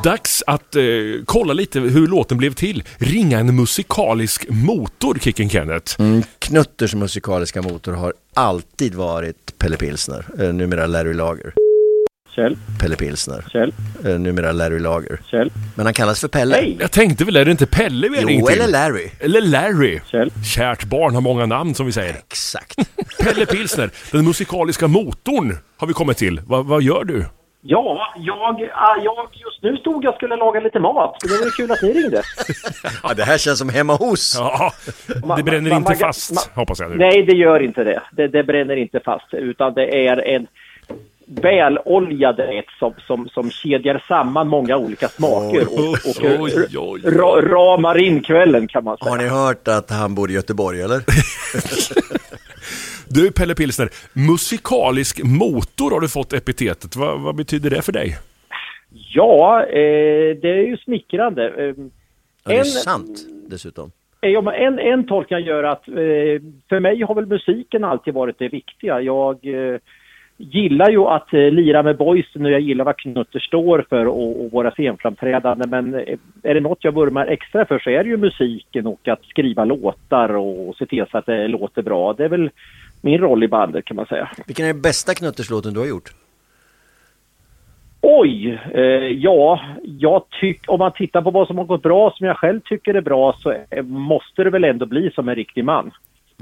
Dags 0.05 0.43
att 0.47 0.77
eh, 0.77 0.83
kolla 1.25 1.53
lite 1.53 1.81
hur 1.81 2.07
låten 2.07 2.39
blev 2.39 2.53
till. 2.53 2.83
Ringa 2.99 3.39
en 3.39 3.57
musikalisk 3.57 4.47
motor, 4.49 5.19
Kicken 5.21 5.49
Kenneth. 5.51 5.97
Knutters 6.39 6.95
musikaliska 6.95 7.63
motor 7.63 7.93
har 7.93 8.13
alltid 8.35 8.95
varit 8.95 9.59
Pelle 9.59 9.77
Pilsner, 9.77 10.25
eh, 10.41 10.53
numera 10.53 10.87
Larry 10.87 11.15
Lager. 11.15 11.53
Kjell, 12.37 12.57
Pelle 12.81 12.97
Pilsner, 12.97 13.45
Kjell, 13.53 13.73
eh, 14.05 14.19
numera 14.19 14.53
Larry 14.53 14.79
Lager. 14.79 15.21
Kjell, 15.31 15.51
Men 15.75 15.87
han 15.87 15.95
kallas 15.95 16.21
för 16.21 16.29
Pelle. 16.29 16.55
Hej! 16.55 16.77
Jag 16.81 16.91
tänkte 16.91 17.25
väl, 17.25 17.37
är 17.37 17.45
det 17.45 17.51
inte 17.51 17.67
Pelle 17.67 18.09
vi 18.09 18.17
har 18.19 18.25
ringt 18.25 18.41
Jo, 18.41 18.47
till? 18.47 18.61
eller 18.61 18.73
Larry. 18.73 19.09
Eller 19.21 19.41
Larry. 19.41 20.01
Kjell. 20.11 20.31
Kärt 20.55 20.85
barn 20.85 21.15
har 21.15 21.21
många 21.21 21.47
namn 21.47 21.75
som 21.75 21.87
vi 21.87 21.93
säger. 21.93 22.15
Exakt. 22.15 22.79
Pelle 23.21 23.47
Pilsner, 23.47 23.91
den 24.13 24.25
musikaliska 24.25 24.89
motorn 24.89 25.57
har 25.77 25.87
vi 25.87 25.93
kommit 25.93 26.17
till. 26.17 26.41
Va, 26.47 26.63
vad 26.63 26.83
gör 26.83 27.05
du? 27.05 27.25
Ja, 27.63 28.15
jag, 28.17 28.69
ah, 28.75 28.97
jag 29.05 29.29
just 29.33 29.63
nu 29.63 29.77
stod 29.77 30.05
jag 30.05 30.11
och 30.11 30.17
skulle 30.17 30.37
laga 30.37 30.61
lite 30.61 30.81
mat. 30.81 31.17
Det 31.23 31.29
var 31.29 31.57
kul 31.57 31.71
att 31.73 31.83
ni 31.83 31.93
ringde. 31.93 32.23
Ja, 33.03 33.15
det 33.15 33.23
här 33.25 33.39
känns 33.39 33.59
som 33.59 33.69
hemma 33.69 33.95
hos. 33.97 34.37
Ja, 34.39 34.73
det 35.37 35.43
bränner 35.43 35.77
inte 35.77 35.95
fast, 35.95 36.33
ma- 36.33 36.55
hoppas 36.55 36.81
jag 36.81 36.91
nu. 36.91 36.97
Nej, 36.97 37.23
det 37.23 37.33
gör 37.33 37.61
inte 37.63 37.85
det. 37.85 38.03
det. 38.13 38.29
Det 38.29 38.45
bränner 38.45 38.77
inte 38.77 39.01
fast. 39.05 39.35
Utan 39.35 39.75
det 39.75 40.07
är 40.09 40.29
en 40.29 40.47
väloljad 41.27 42.39
rätt 42.39 42.65
som, 42.79 42.95
som, 43.07 43.29
som 43.29 43.51
kedjar 43.51 44.05
samman 44.09 44.49
många 44.49 44.77
olika 44.77 45.09
smaker 45.09 45.67
och, 45.73 45.91
och 45.91 46.41
Oj, 46.41 46.55
oj, 46.59 46.79
oj. 46.79 47.01
ra, 47.05 47.41
ramar 47.43 47.99
in 47.99 48.23
kvällen 48.23 48.69
kan 48.69 48.85
man 48.85 48.97
säga. 48.97 49.11
Har 49.11 49.19
ni 49.19 49.27
hört 49.29 49.69
att 49.69 49.91
han 49.91 50.15
bor 50.15 50.31
i 50.31 50.35
Göteborg 50.35 50.83
eller? 50.83 51.01
Du 53.15 53.33
Pelle 53.33 53.55
Pilsner, 53.55 53.89
musikalisk 54.33 55.21
motor 55.25 55.91
har 55.91 56.01
du 56.01 56.09
fått 56.09 56.33
epitetet. 56.33 56.97
Va, 56.97 57.17
vad 57.17 57.35
betyder 57.37 57.71
det 57.71 57.83
för 57.85 57.93
dig? 57.93 58.17
Ja, 59.15 59.63
eh, 59.67 60.37
det 60.43 60.51
är 60.51 60.67
ju 60.67 60.77
smickrande. 60.77 61.49
Eh, 61.49 61.75
Ja, 62.45 62.51
det 62.51 62.55
är 62.55 62.59
En- 62.59 62.65
sant 62.65 63.27
dessutom. 63.51 63.91
Eh, 64.21 64.31
Ja, 64.31 64.53
en, 64.53 64.79
en 64.79 65.07
tolkning 65.07 65.39
gör 65.45 65.65
att 65.65 65.89
eh, 65.89 65.95
för 66.69 66.81
mig 66.81 67.03
har 67.03 67.15
väl 67.15 67.27
musiken 67.27 67.85
alltid 67.85 68.15
varit 68.15 68.39
det 68.39 68.49
viktiga. 68.49 69.01
Jag 69.01 69.47
eh, 69.47 69.79
gillar 70.37 70.91
ju 70.91 70.99
att 71.05 71.35
eh, 71.35 71.41
lira 71.51 71.83
med 71.83 71.97
boysen 71.97 72.45
och 72.45 72.51
jag 72.51 72.61
gillar 72.61 72.85
vad 72.85 72.97
Knutter 72.97 73.39
står 73.41 73.85
för 73.89 74.07
och, 74.07 74.45
och 74.45 74.51
våra 74.53 74.71
scenframträdanden. 74.71 75.71
Men 75.71 75.95
eh, 75.95 76.19
är 76.43 76.55
det 76.55 76.61
något 76.61 76.85
jag 76.85 76.95
vurmar 76.95 77.27
extra 77.27 77.65
för 77.67 77.79
så 77.79 77.91
är 77.91 78.05
det 78.05 78.11
ju 78.11 78.17
musiken 78.17 78.87
och 78.87 79.09
att 79.09 79.25
skriva 79.25 79.65
låtar 79.65 80.29
och 80.37 80.77
se 80.77 80.87
till 80.87 81.05
så 81.11 81.19
att 81.19 81.27
det 81.27 81.49
låter 81.49 81.83
bra. 81.83 82.13
Det 82.13 82.25
är 82.25 82.29
väl 82.29 82.51
min 83.01 83.19
roll 83.19 83.45
i 83.45 83.49
bandet 83.49 83.85
kan 83.85 83.97
man 83.97 84.07
säga. 84.07 84.31
Vilken 84.47 84.65
är 84.65 84.73
den 84.73 84.83
bästa 84.83 85.15
Knutterslåten 85.15 85.75
du 85.75 85.81
har 85.81 85.87
gjort? 85.87 86.11
Oj! 88.01 88.61
Eh, 88.75 88.83
ja, 89.23 89.61
jag 89.83 90.25
tycker 90.41 90.71
om 90.71 90.79
man 90.79 90.93
tittar 90.93 91.23
på 91.23 91.31
vad 91.31 91.47
som 91.47 91.59
har 91.59 91.65
gått 91.65 91.83
bra 91.83 92.15
som 92.17 92.27
jag 92.27 92.37
själv 92.37 92.61
tycker 92.65 92.95
är 92.95 93.01
bra 93.01 93.37
så 93.39 93.55
eh, 93.71 93.83
måste 93.83 94.45
det 94.45 94.51
väl 94.51 94.65
ändå 94.65 94.87
bli 94.87 95.11
som 95.15 95.29
en 95.29 95.35
riktig 95.35 95.65
man. 95.65 95.91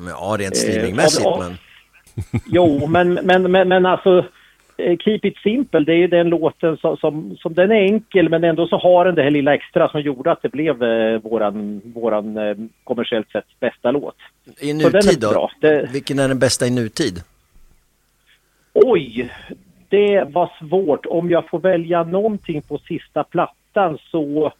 Ja, 0.09 0.37
rent 0.39 0.55
Eh, 0.55 0.59
streamingmässigt 0.59 1.25
ja, 1.25 1.39
men... 1.41 1.57
Jo, 2.47 2.87
men, 2.87 3.15
men, 3.15 3.53
men, 3.53 3.69
men 3.69 3.87
alltså 3.87 4.19
eh, 4.19 4.25
Keep 4.79 5.21
It 5.23 5.37
Simple, 5.39 5.81
det 5.81 5.93
är 5.93 5.97
ju 5.97 6.07
den 6.07 6.29
låten 6.29 6.77
som, 6.77 6.97
som, 6.97 7.37
som 7.37 7.55
den 7.55 7.71
är 7.71 7.75
enkel 7.83 8.29
men 8.29 8.45
ändå 8.45 8.67
så 8.67 8.77
har 8.79 9.05
den 9.05 9.15
det 9.15 9.23
här 9.23 9.31
lilla 9.31 9.55
extra 9.55 9.89
som 9.89 10.01
gjorde 10.01 10.33
att 10.33 10.43
det 10.43 10.49
blev 10.49 10.83
eh, 10.83 11.19
våran, 11.23 11.81
våran 11.85 12.37
eh, 12.37 12.57
kommersiellt 12.85 13.31
sett 13.31 13.61
bästa 13.61 13.91
låt. 13.91 14.15
I 14.61 14.71
Så 14.73 14.77
den 14.77 14.87
är 14.87 14.93
nutid 14.93 15.21
då? 15.21 15.31
bra. 15.31 15.51
Det- 15.61 15.89
Vilken 15.93 16.19
är 16.19 16.29
den 16.29 16.39
bästa 16.39 16.67
i 16.67 16.71
nutid? 16.71 17.19
Oj, 18.73 19.31
det 19.89 20.25
var 20.29 20.51
svårt. 20.61 21.07
Om 21.07 21.31
jag 21.31 21.49
får 21.49 21.59
välja 21.59 22.03
någonting 22.03 22.63
på 22.63 22.79
sista 22.79 23.25
plattan 23.25 23.99
så 24.11 24.53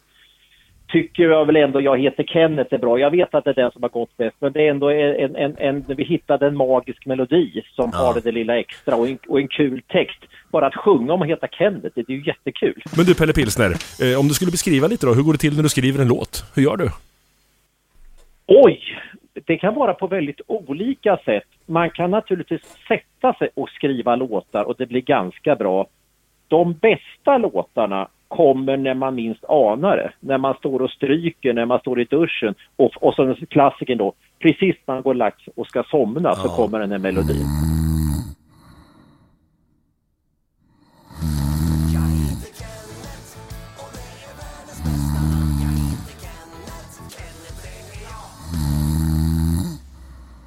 tycker 0.89 1.23
jag 1.23 1.45
väl 1.45 1.55
ändå 1.55 1.81
Jag 1.81 1.99
heter 1.99 2.23
Kenneth 2.23 2.73
är 2.73 2.77
bra. 2.77 2.99
Jag 2.99 3.11
vet 3.11 3.35
att 3.35 3.43
det 3.43 3.49
är 3.49 3.53
den 3.53 3.71
som 3.71 3.81
har 3.83 3.89
gått 3.89 4.17
bäst 4.17 4.35
men 4.39 4.51
det 4.51 4.67
är 4.67 4.69
ändå 4.69 4.89
en, 4.89 5.35
en, 5.35 5.57
en, 5.57 5.85
vi 5.87 6.03
hittade 6.03 6.47
en 6.47 6.57
magisk 6.57 7.05
melodi 7.05 7.63
som 7.75 7.89
Ja. 7.93 7.99
har 7.99 8.13
det 8.13 8.19
där 8.23 8.31
lilla 8.31 8.57
extra 8.59 8.95
och 8.95 9.07
en, 9.07 9.17
och 9.27 9.39
en 9.39 9.47
kul 9.47 9.81
text. 9.87 10.19
Bara 10.51 10.67
att 10.67 10.75
sjunga 10.75 11.13
om 11.13 11.21
att 11.21 11.27
heta 11.27 11.47
Kenneth, 11.47 11.95
det 11.95 12.09
är 12.09 12.11
ju 12.11 12.23
jättekul. 12.25 12.83
Men 12.97 13.05
du 13.05 13.15
Pelle 13.15 13.33
Pilsner, 13.33 13.71
eh, 14.01 14.19
om 14.19 14.27
du 14.27 14.33
skulle 14.33 14.51
beskriva 14.51 14.87
lite 14.87 15.05
då, 15.05 15.13
hur 15.13 15.23
går 15.23 15.31
det 15.33 15.39
till 15.39 15.55
när 15.55 15.63
du 15.63 15.69
skriver 15.69 16.01
en 16.01 16.07
låt? 16.07 16.43
Hur 16.55 16.63
gör 16.63 16.77
du? 16.77 16.89
Oj! 18.47 18.81
Det 19.45 19.57
kan 19.57 19.73
vara 19.75 19.93
på 19.93 20.07
väldigt 20.07 20.41
olika 20.47 21.17
sätt. 21.25 21.43
Man 21.65 21.89
kan 21.89 22.11
naturligtvis 22.11 22.61
sätta 22.87 23.33
sig 23.33 23.49
och 23.55 23.69
skriva 23.69 24.15
låtar 24.15 24.63
och 24.63 24.75
det 24.77 24.85
blir 24.85 25.01
ganska 25.01 25.55
bra. 25.55 25.87
De 26.47 26.73
bästa 26.73 27.37
låtarna 27.37 28.07
kommer 28.29 28.77
när 28.77 28.93
man 28.93 29.15
minst 29.15 29.45
anar 29.49 29.97
det. 29.97 30.11
När 30.19 30.37
man 30.37 30.53
står 30.53 30.81
och 30.81 30.89
stryker, 30.91 31.53
när 31.53 31.65
man 31.65 31.79
står 31.79 32.01
i 32.01 32.03
duschen 32.03 32.55
och, 32.75 32.91
och 33.03 33.13
så 33.13 33.35
klassiken 33.49 33.97
då. 33.97 34.13
Precis 34.39 34.75
när 34.85 34.93
man 34.95 35.03
går 35.03 35.11
och 35.11 35.15
lagt 35.15 35.41
och 35.55 35.67
ska 35.67 35.83
somna 35.83 36.35
så 36.35 36.47
Ja. 36.47 36.55
kommer 36.55 36.79
den 36.79 36.91
här 36.91 36.99
melodin. 36.99 37.68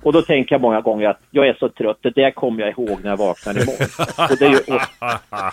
Och 0.02 0.12
då 0.12 0.22
tänker 0.22 0.54
jag 0.54 0.60
många 0.62 0.80
gånger 0.80 1.08
att 1.08 1.20
jag 1.30 1.48
är 1.48 1.54
så 1.60 1.68
trött, 1.68 1.98
det 2.00 2.10
där 2.10 2.30
kommer 2.30 2.60
jag 2.60 2.70
ihåg 2.70 2.98
när 3.02 3.10
jag 3.10 3.16
vaknar 3.16 3.52
imorgon. 3.62 3.88
Och 4.30 4.36
det, 4.38 4.46
gör- 4.46 4.80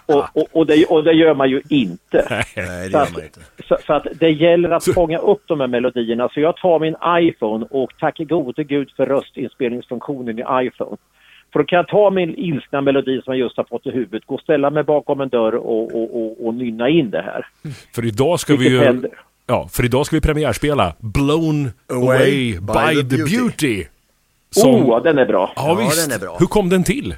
och, 0.05 0.15
och, 0.15 0.25
och, 0.33 0.47
och, 0.51 0.65
det, 0.65 0.85
och 0.85 1.03
det 1.03 1.13
gör 1.13 1.33
man 1.35 1.49
ju 1.49 1.62
inte. 1.69 2.27
Nej, 2.29 2.43
det 2.55 2.91
Så 2.91 2.97
gör 2.97 3.01
att, 3.03 3.13
man 3.13 3.23
inte. 3.23 3.39
så, 3.67 3.77
så 3.88 3.93
att 3.93 4.07
det 4.19 4.29
gäller 4.29 4.69
att 4.69 4.93
fånga 4.93 5.17
upp 5.17 5.43
de 5.47 5.59
här 5.59 5.67
melodierna. 5.67 6.29
Så 6.29 6.39
jag 6.39 6.57
tar 6.57 6.79
min 6.79 6.95
iPhone 7.27 7.65
och 7.69 7.91
tack 7.99 8.17
gode 8.17 8.63
gud 8.63 8.91
för 8.97 9.05
röstinspelningsfunktionen 9.05 10.39
i 10.39 10.43
iPhone. 10.67 10.97
För 11.53 11.59
då 11.59 11.65
kan 11.65 11.77
jag 11.77 11.88
ta 11.88 12.09
min 12.09 12.35
ilskna 12.38 12.81
melodi 12.81 13.21
som 13.23 13.33
jag 13.33 13.39
just 13.39 13.57
har 13.57 13.63
fått 13.63 13.85
i 13.85 13.91
huvudet, 13.91 14.25
gå 14.25 14.35
och 14.35 14.41
ställa 14.41 14.69
mig 14.69 14.83
bakom 14.83 15.21
en 15.21 15.29
dörr 15.29 15.55
och, 15.55 15.95
och, 15.95 16.21
och, 16.21 16.47
och 16.47 16.53
nynna 16.53 16.89
in 16.89 17.09
det 17.09 17.21
här. 17.21 17.45
För 17.95 18.05
idag 18.05 18.39
ska 18.39 18.53
vi 18.53 18.59
Vilket 18.59 18.73
ju... 18.81 18.85
händer. 18.85 19.12
Ja, 19.47 19.67
för 19.71 19.85
idag 19.85 20.05
ska 20.05 20.15
vi 20.15 20.21
premiärspela 20.21 20.93
Blown 20.99 21.71
Away, 21.93 22.59
by, 22.59 23.09
the, 23.09 23.17
beauty. 23.17 23.85
Som- 24.49 24.89
Oh, 24.89 25.03
den 25.03 25.17
är 25.17 25.25
bra. 25.25 25.53
Ja, 25.55 25.67
Ja, 25.67 25.75
visst. 25.75 26.09
den 26.09 26.15
är 26.15 26.19
bra. 26.25 26.35
Hur 26.39 26.45
kom 26.45 26.69
den 26.69 26.83
till? 26.83 27.12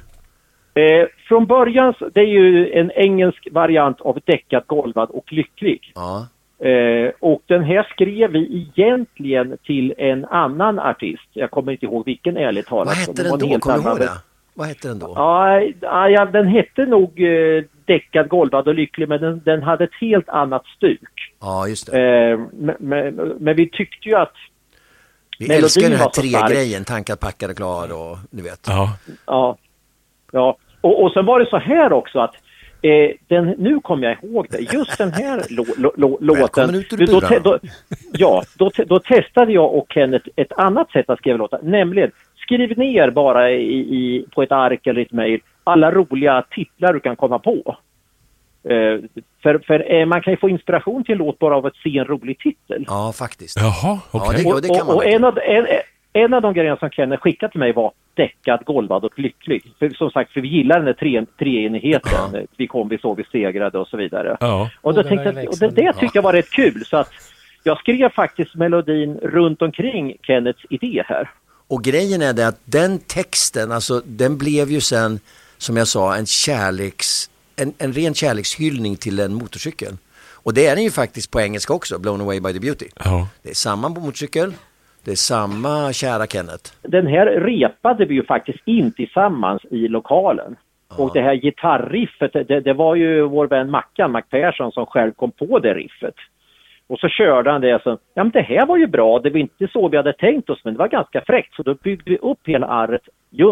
Eh, 0.74 1.06
från 1.28 1.46
början, 1.46 1.94
det 2.14 2.20
är 2.20 2.24
ju 2.26 2.72
en 2.72 2.90
engelsk 2.90 3.48
variant 3.52 4.00
av 4.00 4.18
däckad, 4.24 4.62
golvad 4.66 5.10
och 5.10 5.32
lycklig. 5.32 5.92
Ja. 5.94 6.26
Eh, 6.68 7.10
och 7.20 7.42
den 7.46 7.62
här 7.62 7.82
skrev 7.90 8.30
vi 8.30 8.66
egentligen 8.76 9.56
till 9.66 9.94
en 9.98 10.24
annan 10.24 10.78
artist. 10.78 11.28
Jag 11.32 11.50
kommer 11.50 11.72
inte 11.72 11.84
ihåg 11.86 12.04
vilken 12.06 12.36
ärligt 12.36 12.66
talat. 12.66 12.86
Vad 12.86 12.96
hette 12.96 13.12
Det 13.22 13.22
den 13.28 13.38
då? 13.38 13.58
Kommer 13.58 13.78
du 13.78 13.88
ihåg 13.88 13.98
det? 13.98 14.10
Vad 14.54 14.66
hette 14.66 14.88
den 14.88 14.98
då? 14.98 15.12
Ja, 15.16 15.60
ja, 16.08 16.24
den 16.32 16.46
hette 16.46 16.86
nog 16.86 17.20
eh, 17.22 17.64
Däckad, 17.84 18.28
golvad 18.28 18.68
och 18.68 18.74
lycklig 18.74 19.08
men 19.08 19.20
den, 19.20 19.40
den 19.44 19.62
hade 19.62 19.84
ett 19.84 19.94
helt 20.00 20.28
annat 20.28 20.66
stuk. 20.66 21.32
Ja, 21.40 21.68
just 21.68 21.92
det. 21.92 22.30
Eh, 22.30 22.40
men, 22.52 22.76
men, 22.78 23.14
men 23.40 23.56
vi 23.56 23.68
tyckte 23.68 24.08
ju 24.08 24.14
att, 24.14 24.32
Vi 25.42 25.48
melodin 25.48 25.64
älskar 25.64 25.88
den 25.90 25.98
här 25.98 26.08
tre-grejen, 26.08 26.84
tankad, 26.84 27.20
packad 27.20 27.50
och 27.50 27.56
klar 27.56 27.92
och 27.92 28.18
du 28.30 28.42
vet. 28.42 28.60
Ja. 28.66 28.96
ja, 29.26 29.56
ja. 30.32 30.56
Och, 30.80 31.02
och 31.04 31.12
sen 31.12 31.26
var 31.26 31.40
det 31.40 31.46
så 31.46 31.58
här 31.58 31.92
också 31.92 32.18
att 32.20 32.34
eh, 32.82 33.10
den, 33.28 33.54
nu 33.58 33.80
kommer 33.80 34.08
jag 34.08 34.24
ihåg 34.24 34.46
det, 34.50 34.72
just 34.72 34.98
den 34.98 35.12
här 35.12 35.42
lå, 35.50 35.92
lå, 35.96 36.18
låten. 36.20 36.74
Ut 36.74 36.92
ur 36.92 37.06
då, 37.06 37.20
te- 37.20 37.38
då, 37.38 37.58
ja, 38.12 38.42
då, 38.58 38.70
te- 38.70 38.84
då 38.84 38.98
testade 38.98 39.52
jag 39.52 39.74
och 39.74 39.86
Kenneth 39.94 40.28
ett 40.36 40.52
annat 40.52 40.90
sätt 40.90 41.10
att 41.10 41.18
skriva 41.18 41.36
låtar, 41.36 41.60
nämligen 41.62 42.10
skriv 42.36 42.78
ner 42.78 43.10
bara 43.10 43.50
i, 43.50 43.78
i, 43.78 44.26
på 44.34 44.42
ett 44.42 44.52
ark 44.52 44.86
eller 44.86 45.02
ett 45.02 45.12
mejl 45.12 45.40
alla 45.64 45.90
roliga 45.90 46.44
titlar 46.50 46.92
du 46.92 47.00
kan 47.00 47.16
komma 47.16 47.38
på. 47.38 47.76
Eh, 48.64 49.20
för 49.42 49.58
för 49.66 49.92
eh, 49.94 50.06
man 50.06 50.22
kan 50.22 50.32
ju 50.32 50.36
få 50.36 50.48
inspiration 50.48 51.04
till 51.04 51.12
en 51.12 51.18
låt 51.18 51.38
bara 51.38 51.56
av 51.56 51.66
att 51.66 51.76
se 51.76 51.98
en 51.98 52.04
rolig 52.04 52.38
titel. 52.38 52.84
Ja, 52.88 53.12
faktiskt. 53.12 53.60
Jaha, 53.60 53.72
Ja, 53.82 54.00
okej. 54.10 54.46
och, 54.46 54.62
det 54.62 54.68
kan 54.68 54.88
och, 54.88 54.94
och 54.94 55.06
en, 55.06 55.24
av, 55.24 55.38
en, 55.38 55.66
en 56.12 56.34
av 56.34 56.42
de 56.42 56.54
grejerna 56.54 56.76
som 56.76 56.90
Kenneth 56.90 57.22
skickade 57.22 57.50
till 57.50 57.60
mig 57.60 57.72
var 57.72 57.92
däckad, 58.14 58.64
golvad 58.64 59.04
och 59.04 59.18
lycklig. 59.18 59.64
För, 59.78 59.90
som 59.90 60.10
sagt, 60.10 60.32
för 60.32 60.40
vi 60.40 60.48
gillar 60.48 60.76
den 60.76 60.84
där 60.84 60.92
tre, 60.92 61.26
treenigheten. 61.38 62.46
Vi 62.56 62.66
kom, 62.66 62.88
vi 62.88 62.98
såg, 62.98 63.16
vi 63.16 63.24
segrade 63.32 63.78
och 63.78 63.88
så 63.88 63.96
vidare. 63.96 64.36
Ja. 64.40 64.70
Och, 64.80 64.94
då 64.94 65.02
Vågarna 65.02 65.22
tänkte 65.22 65.40
jag, 65.40 65.48
och 65.48 65.58
det, 65.58 65.82
det 65.82 65.92
tyckte 65.92 66.18
jag 66.18 66.22
var 66.22 66.32
rätt 66.32 66.50
kul. 66.50 66.84
Så 66.84 66.96
att 66.96 67.10
jag 67.62 67.78
skrev 67.78 68.08
faktiskt 68.08 68.54
melodin 68.54 69.18
runt 69.22 69.62
omkring 69.62 70.16
Kenneths 70.22 70.66
idé 70.70 71.02
här. 71.06 71.30
Och 71.68 71.84
grejen 71.84 72.22
är 72.22 72.32
det 72.32 72.48
att 72.48 72.60
den 72.64 72.98
texten, 72.98 73.72
alltså 73.72 74.02
den 74.04 74.38
blev 74.38 74.70
ju 74.70 74.80
sen, 74.80 75.20
som 75.58 75.76
jag 75.76 75.88
sa, 75.88 76.16
en 76.16 76.26
kärleks, 76.26 77.30
en, 77.62 77.72
en 77.78 77.92
ren 77.92 78.14
kärlekshyllning 78.14 78.96
till 78.96 79.20
en 79.20 79.34
motorcykel. 79.34 79.92
Och 80.44 80.54
det 80.54 80.66
är 80.66 80.74
den 80.76 80.84
ju 80.84 80.90
faktiskt 80.90 81.30
på 81.30 81.40
engelska 81.40 81.74
också, 81.74 81.98
Blown 81.98 82.20
away 82.20 82.40
by 82.40 82.52
the 82.52 82.60
beauty. 82.60 82.88
Ja. 83.04 83.28
Det 83.42 83.50
är 83.50 83.54
samma 83.54 83.88
motorcykel, 83.88 84.52
det 85.04 85.10
är 85.10 85.16
samma 85.16 85.92
kära 85.92 86.26
Kenneth. 86.26 86.72
Den 86.82 87.06
här 87.06 87.26
repade 87.26 88.04
vi 88.04 88.14
ju 88.14 88.24
faktiskt 88.24 88.58
in 88.64 88.92
tillsammans 88.92 89.62
i 89.70 89.88
lokalen. 89.88 90.56
Och 90.96 91.10
det 91.14 91.22
här 91.22 91.34
gitarriffet, 91.34 92.32
det, 92.32 92.60
det 92.60 92.72
var 92.72 92.94
ju 92.94 93.22
vår 93.22 93.46
vän 93.46 93.70
Mackan, 93.70 94.12
Mac 94.12 94.22
Persson, 94.30 94.72
som 94.72 94.86
själv 94.86 95.12
kom 95.12 95.30
på 95.30 95.58
det 95.58 95.74
riffet. 95.74 96.14
Och 96.86 96.98
så 96.98 97.08
körde 97.08 97.50
han 97.50 97.60
det 97.60 97.82
så, 97.82 97.98
ja 98.14 98.24
men 98.24 98.30
det 98.30 98.42
här 98.42 98.66
var 98.66 98.76
ju 98.76 98.86
bra, 98.86 99.18
det 99.18 99.30
var 99.30 99.38
inte 99.38 99.68
så 99.72 99.88
vi 99.88 99.96
hade 99.96 100.12
tänkt 100.12 100.50
oss, 100.50 100.60
men 100.64 100.74
det 100.74 100.78
var 100.78 100.88
ganska 100.88 101.22
fräckt. 101.26 101.54
Så 101.54 101.62
då 101.62 101.74
byggde 101.74 102.10
vi 102.10 102.18
upp 102.18 102.40
hela 102.44 102.66
arret 102.66 103.02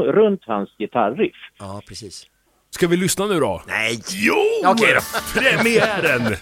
runt 0.07 0.43
hans 0.47 0.71
gitarriff. 0.79 1.37
Ja, 1.59 1.81
precis. 1.89 2.30
Ska 2.75 2.87
vi 2.89 2.97
lyssna 2.97 3.27
nu 3.27 3.41
då? 3.41 3.63
Nej! 3.67 4.03
Jo! 4.09 4.37
Okej 4.65 4.95
då. 4.95 5.01
Premiären! 5.41 6.37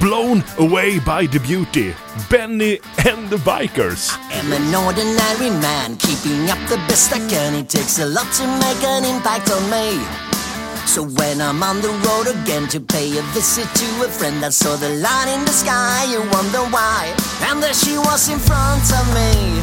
Blown 0.00 0.42
away 0.58 0.92
by 0.92 1.28
the 1.28 1.38
beauty. 1.38 1.92
Benny 2.30 2.78
and 2.96 3.30
the 3.30 3.36
Bikers. 3.36 4.18
am 4.32 4.52
an 4.52 4.74
ordinary 4.86 5.50
man, 5.50 5.96
keeping 5.96 6.50
up 6.50 6.58
the 6.68 6.76
best 6.88 7.12
I 7.12 7.18
can. 7.30 7.54
It 7.54 7.68
takes 7.68 7.98
a 7.98 8.06
lot 8.06 8.26
to 8.38 8.46
make 8.46 8.84
an 8.84 9.04
impact 9.04 9.50
on 9.50 9.70
me. 9.70 10.00
So 10.86 11.02
when 11.04 11.40
I'm 11.40 11.62
on 11.62 11.80
the 11.80 11.92
road 12.08 12.26
again 12.26 12.68
to 12.68 12.80
pay 12.80 13.18
a 13.18 13.22
visit 13.34 13.68
to 13.74 14.04
a 14.04 14.08
friend, 14.08 14.44
I 14.44 14.50
saw 14.50 14.76
the 14.76 14.88
light 14.88 15.28
in 15.34 15.44
the 15.44 15.52
sky. 15.52 16.04
You 16.12 16.20
wonder 16.32 16.62
why? 16.76 17.14
And 17.48 17.62
there 17.62 17.74
she 17.74 17.96
was 17.98 18.28
in 18.28 18.38
front 18.38 18.92
of 19.00 19.06
me. 19.14 19.62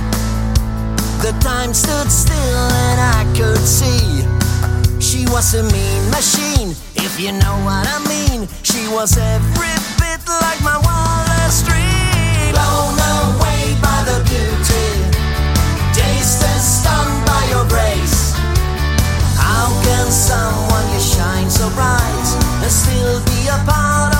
The 1.21 1.33
time 1.41 1.73
stood 1.73 2.11
still 2.11 2.69
and 2.87 2.99
I 3.01 3.23
could 3.35 3.65
see. 3.67 4.36
She 4.99 5.25
was 5.29 5.53
a 5.53 5.63
mean 5.63 6.09
machine, 6.09 6.75
if 6.95 7.19
you 7.19 7.31
know 7.31 7.55
what 7.63 7.85
I 7.87 7.99
mean. 8.09 8.47
She 8.63 8.87
was 8.89 9.17
every 9.17 9.75
bit 10.01 10.21
like 10.41 10.61
my 10.61 10.77
wildest 10.81 11.65
dream. 11.65 12.51
Blown 12.53 12.97
away 12.97 13.77
by 13.81 13.99
the 14.09 14.17
beauty, 14.25 14.89
dazed 15.93 16.43
and 16.43 16.61
stunned 16.61 17.25
by 17.25 17.41
your 17.53 17.65
grace. 17.69 18.33
How 19.37 19.69
can 19.85 20.09
someone 20.11 20.87
you 20.93 20.99
shine 20.99 21.49
so 21.49 21.69
bright 21.77 22.27
and 22.63 22.71
still 22.71 23.21
be 23.25 23.47
a 23.47 23.57
part 23.69 24.13
of 24.13 24.16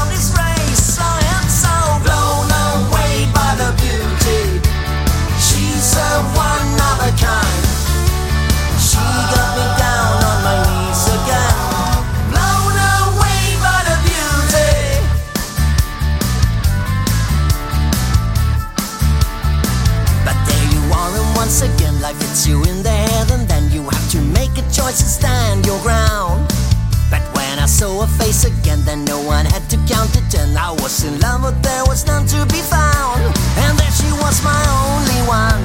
I 30.68 30.72
was 30.72 31.06
in 31.06 31.18
love, 31.22 31.44
but 31.44 31.64
there 31.64 31.86
was 31.86 32.06
none 32.06 32.26
to 32.28 32.46
be 32.52 32.60
found. 32.60 33.24
And 33.64 33.80
there 33.80 33.96
she 33.96 34.12
was, 34.20 34.44
my 34.44 34.64
only 34.84 35.22
one. 35.24 35.64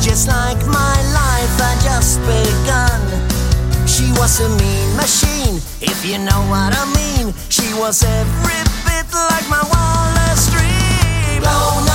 Just 0.00 0.28
like 0.28 0.56
my 0.64 0.96
life 1.12 1.52
had 1.60 1.76
just 1.84 2.16
begun. 2.24 3.04
She 3.86 4.08
was 4.16 4.40
a 4.40 4.48
mean 4.56 4.96
machine, 4.96 5.60
if 5.84 6.06
you 6.06 6.16
know 6.16 6.40
what 6.48 6.72
I 6.72 6.88
mean. 6.96 7.34
She 7.50 7.68
was 7.74 8.02
every 8.02 8.64
bit 8.88 9.12
like 9.12 9.44
my 9.52 9.60
wildest 9.68 10.56
dream. 10.56 11.44
Blown 11.44 11.85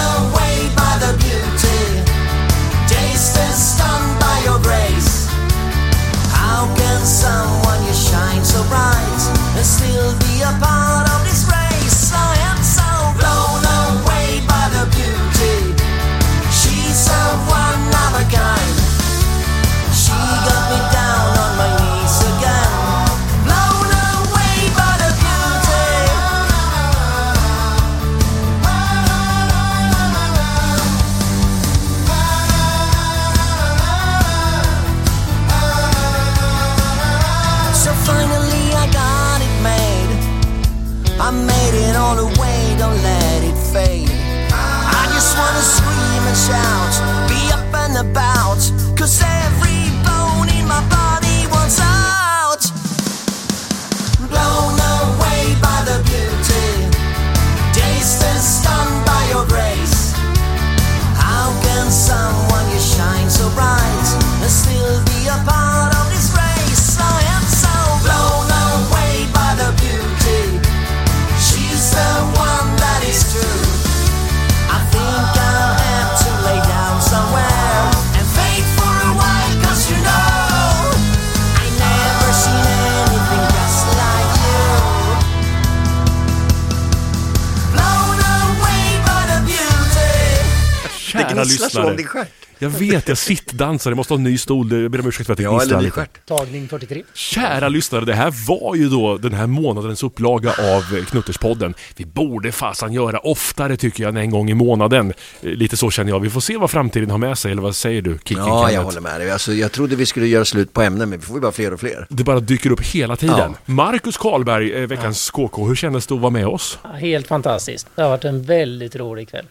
Gnisslar 91.44 91.70
så 91.70 91.80
om 91.80 91.84
lyssnare. 91.84 91.98
din 91.98 92.08
stjärt. 92.08 92.28
Jag 92.60 92.70
vet, 92.70 93.08
jag 93.08 93.18
sittdansar. 93.18 93.92
Jag 93.92 93.96
måste 93.98 94.14
ha 94.14 94.18
en 94.18 94.24
ny 94.24 94.38
stol. 94.38 94.82
Jag 94.82 94.92
ber 94.92 95.00
om 95.00 95.08
ursäkt 95.08 95.26
för 95.26 95.34
att 95.34 95.38
det 95.38 95.44
Ja, 95.44 95.58
gnisslar 95.58 95.78
ny 95.80 95.86
lite. 95.86 96.06
Tagning 96.28 96.68
43. 96.68 97.04
Kära 97.14 97.70
lyssnare, 97.70 98.06
det 98.06 98.14
här 98.14 98.34
var 98.48 98.76
ju 98.76 98.90
då 98.90 99.18
den 99.18 99.34
här 99.34 99.48
månadens 99.48 100.04
upplaga 100.04 100.50
av 100.50 101.06
Knutterspodden. 101.06 101.74
Vi 101.96 102.06
borde 102.06 102.52
fasen 102.52 102.94
göra 102.94 103.20
oftare 103.20 103.78
tycker 103.78 104.04
jag, 104.04 104.10
än 104.10 104.18
en 104.18 104.32
gång 104.32 104.50
i 104.50 104.54
månaden. 104.54 105.14
Lite 105.42 105.78
så 105.78 105.92
känner 105.92 106.12
jag. 106.12 106.20
Vi 106.20 106.30
får 106.30 106.42
se 106.42 106.58
vad 106.58 106.72
framtiden 106.72 107.12
har 107.12 107.18
med 107.18 107.38
sig, 107.38 107.52
eller 107.52 107.62
vad 107.62 107.76
säger 107.76 108.02
du, 108.02 108.18
Kicken 108.26 108.44
Ja, 108.46 108.72
jag 108.72 108.84
håller 108.84 109.02
med 109.02 109.20
dig. 109.22 109.32
Alltså, 109.32 109.54
jag 109.54 109.72
trodde 109.72 109.96
vi 109.96 110.06
skulle 110.06 110.28
göra 110.28 110.46
slut 110.46 110.74
på 110.74 110.82
ämnen, 110.82 111.10
men 111.10 111.20
vi 111.20 111.26
får 111.26 111.36
ju 111.36 111.42
bara 111.42 111.52
fler 111.52 111.74
och 111.74 111.80
fler. 111.80 112.06
Det 112.10 112.24
bara 112.24 112.40
dyker 112.40 112.72
upp 112.72 112.82
hela 112.82 113.16
tiden. 113.16 113.38
Ja. 113.38 113.74
Marcus 113.74 114.18
Karlberg, 114.18 114.74
eh, 114.74 114.88
veckans 114.88 115.30
KK, 115.32 115.68
hur 115.68 115.76
kändes 115.76 116.08
det 116.08 116.14
att 116.16 116.22
vara 116.22 116.30
med 116.32 116.48
oss? 116.48 116.80
Ja, 116.84 116.90
Helt 116.90 117.28
fantastiskt. 117.28 117.88
Det 117.96 118.02
har 118.02 118.10
varit 118.10 118.26
en 118.26 118.44
väldigt 118.44 118.96
rolig 118.96 119.30
kväll. 119.30 119.46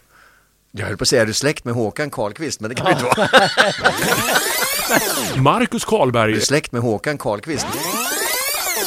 Jag 0.71 0.85
höll 0.87 0.97
på 0.97 1.01
att 1.01 1.07
säga, 1.07 1.21
är 1.21 1.25
du 1.25 1.33
släkt 1.33 1.65
med 1.65 1.73
Håkan 1.73 2.09
Karlqvist? 2.09 2.59
Men 2.61 2.69
det 2.69 2.75
kan 2.75 2.85
du 2.85 2.91
inte 2.91 3.03
vara. 3.03 3.29
Marcus 5.41 5.85
Karlberg, 5.85 6.31
Är 6.31 6.35
du 6.35 6.41
släkt 6.41 6.71
med 6.71 6.81
Håkan 6.81 7.17
Karlqvist? 7.17 7.67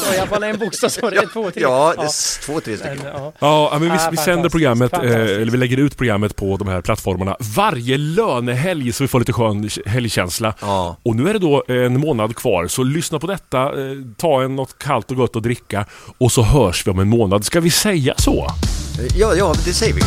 Så 0.09 0.14
jag 0.14 0.29
bara 0.29 0.47
en 0.47 0.59
bokstav 0.59 0.88
så 0.88 1.11
det 1.11 1.16
är 1.16 1.27
två, 1.33 1.51
tre. 1.51 1.62
Ja, 1.62 1.94
det 1.97 2.03
är 2.03 2.07
s- 2.07 2.40
två, 2.42 2.61
tre 2.61 2.77
stycken. 2.77 2.99
Men, 3.03 3.12
ja. 3.12 3.33
Ja, 3.38 3.68
men 3.73 3.81
vi, 3.83 3.88
Ah, 3.88 3.92
vi 3.92 3.99
fantastiskt, 3.99 4.25
sänder 4.25 4.49
programmet, 4.49 4.92
eh, 4.92 4.99
fantastiskt. 4.99 5.31
eller 5.40 5.53
vi 5.53 5.59
lägger 5.59 5.77
ut 5.77 5.97
programmet 5.97 6.37
på 6.37 6.57
de 6.57 6.68
här 6.68 6.81
plattformarna 6.81 7.37
varje 7.57 7.97
lönehelg 7.99 8.92
så 8.92 9.05
vi 9.05 9.09
får 9.09 9.18
lite 9.18 9.33
skön 9.33 9.70
helgkänsla. 9.87 10.55
Ja. 10.61 10.97
Och 11.03 11.16
nu 11.16 11.29
är 11.29 11.33
det 11.33 11.38
då 11.38 11.64
en 11.68 12.01
månad 12.01 12.37
kvar, 12.37 12.66
så 12.68 12.83
lyssna 12.83 13.18
på 13.18 13.27
detta, 13.27 13.62
eh, 13.62 13.97
ta 14.18 14.42
en 14.42 14.57
något 14.57 14.79
kallt 14.79 15.11
och 15.11 15.16
gott 15.16 15.37
att 15.37 15.42
dricka 15.42 15.87
och 16.18 16.33
så 16.33 16.42
hörs 16.42 16.87
vi 16.87 16.90
om 16.90 16.99
en 16.99 17.09
månad. 17.09 17.44
Ska 17.44 17.61
vi 17.61 17.70
säga 17.70 18.14
så? 18.18 18.47
Ja, 19.16 19.35
ja, 19.35 19.55
det 19.64 19.73
säger 19.73 19.94
vi. 19.94 20.01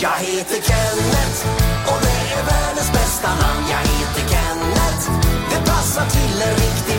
Jag 0.00 0.10
heter 0.10 0.62
Kenneth 0.62 1.40
och 1.86 1.98
det 2.02 2.18
är 2.34 2.44
världens 2.44 2.92
bästa 2.92 3.28
namn. 3.28 3.66
Jag 3.70 3.78
heter 3.78 4.24
Kenneth, 4.32 5.04
det 5.50 5.70
passar 5.70 6.06
till 6.06 6.42
en 6.42 6.54
riktig 6.54 6.97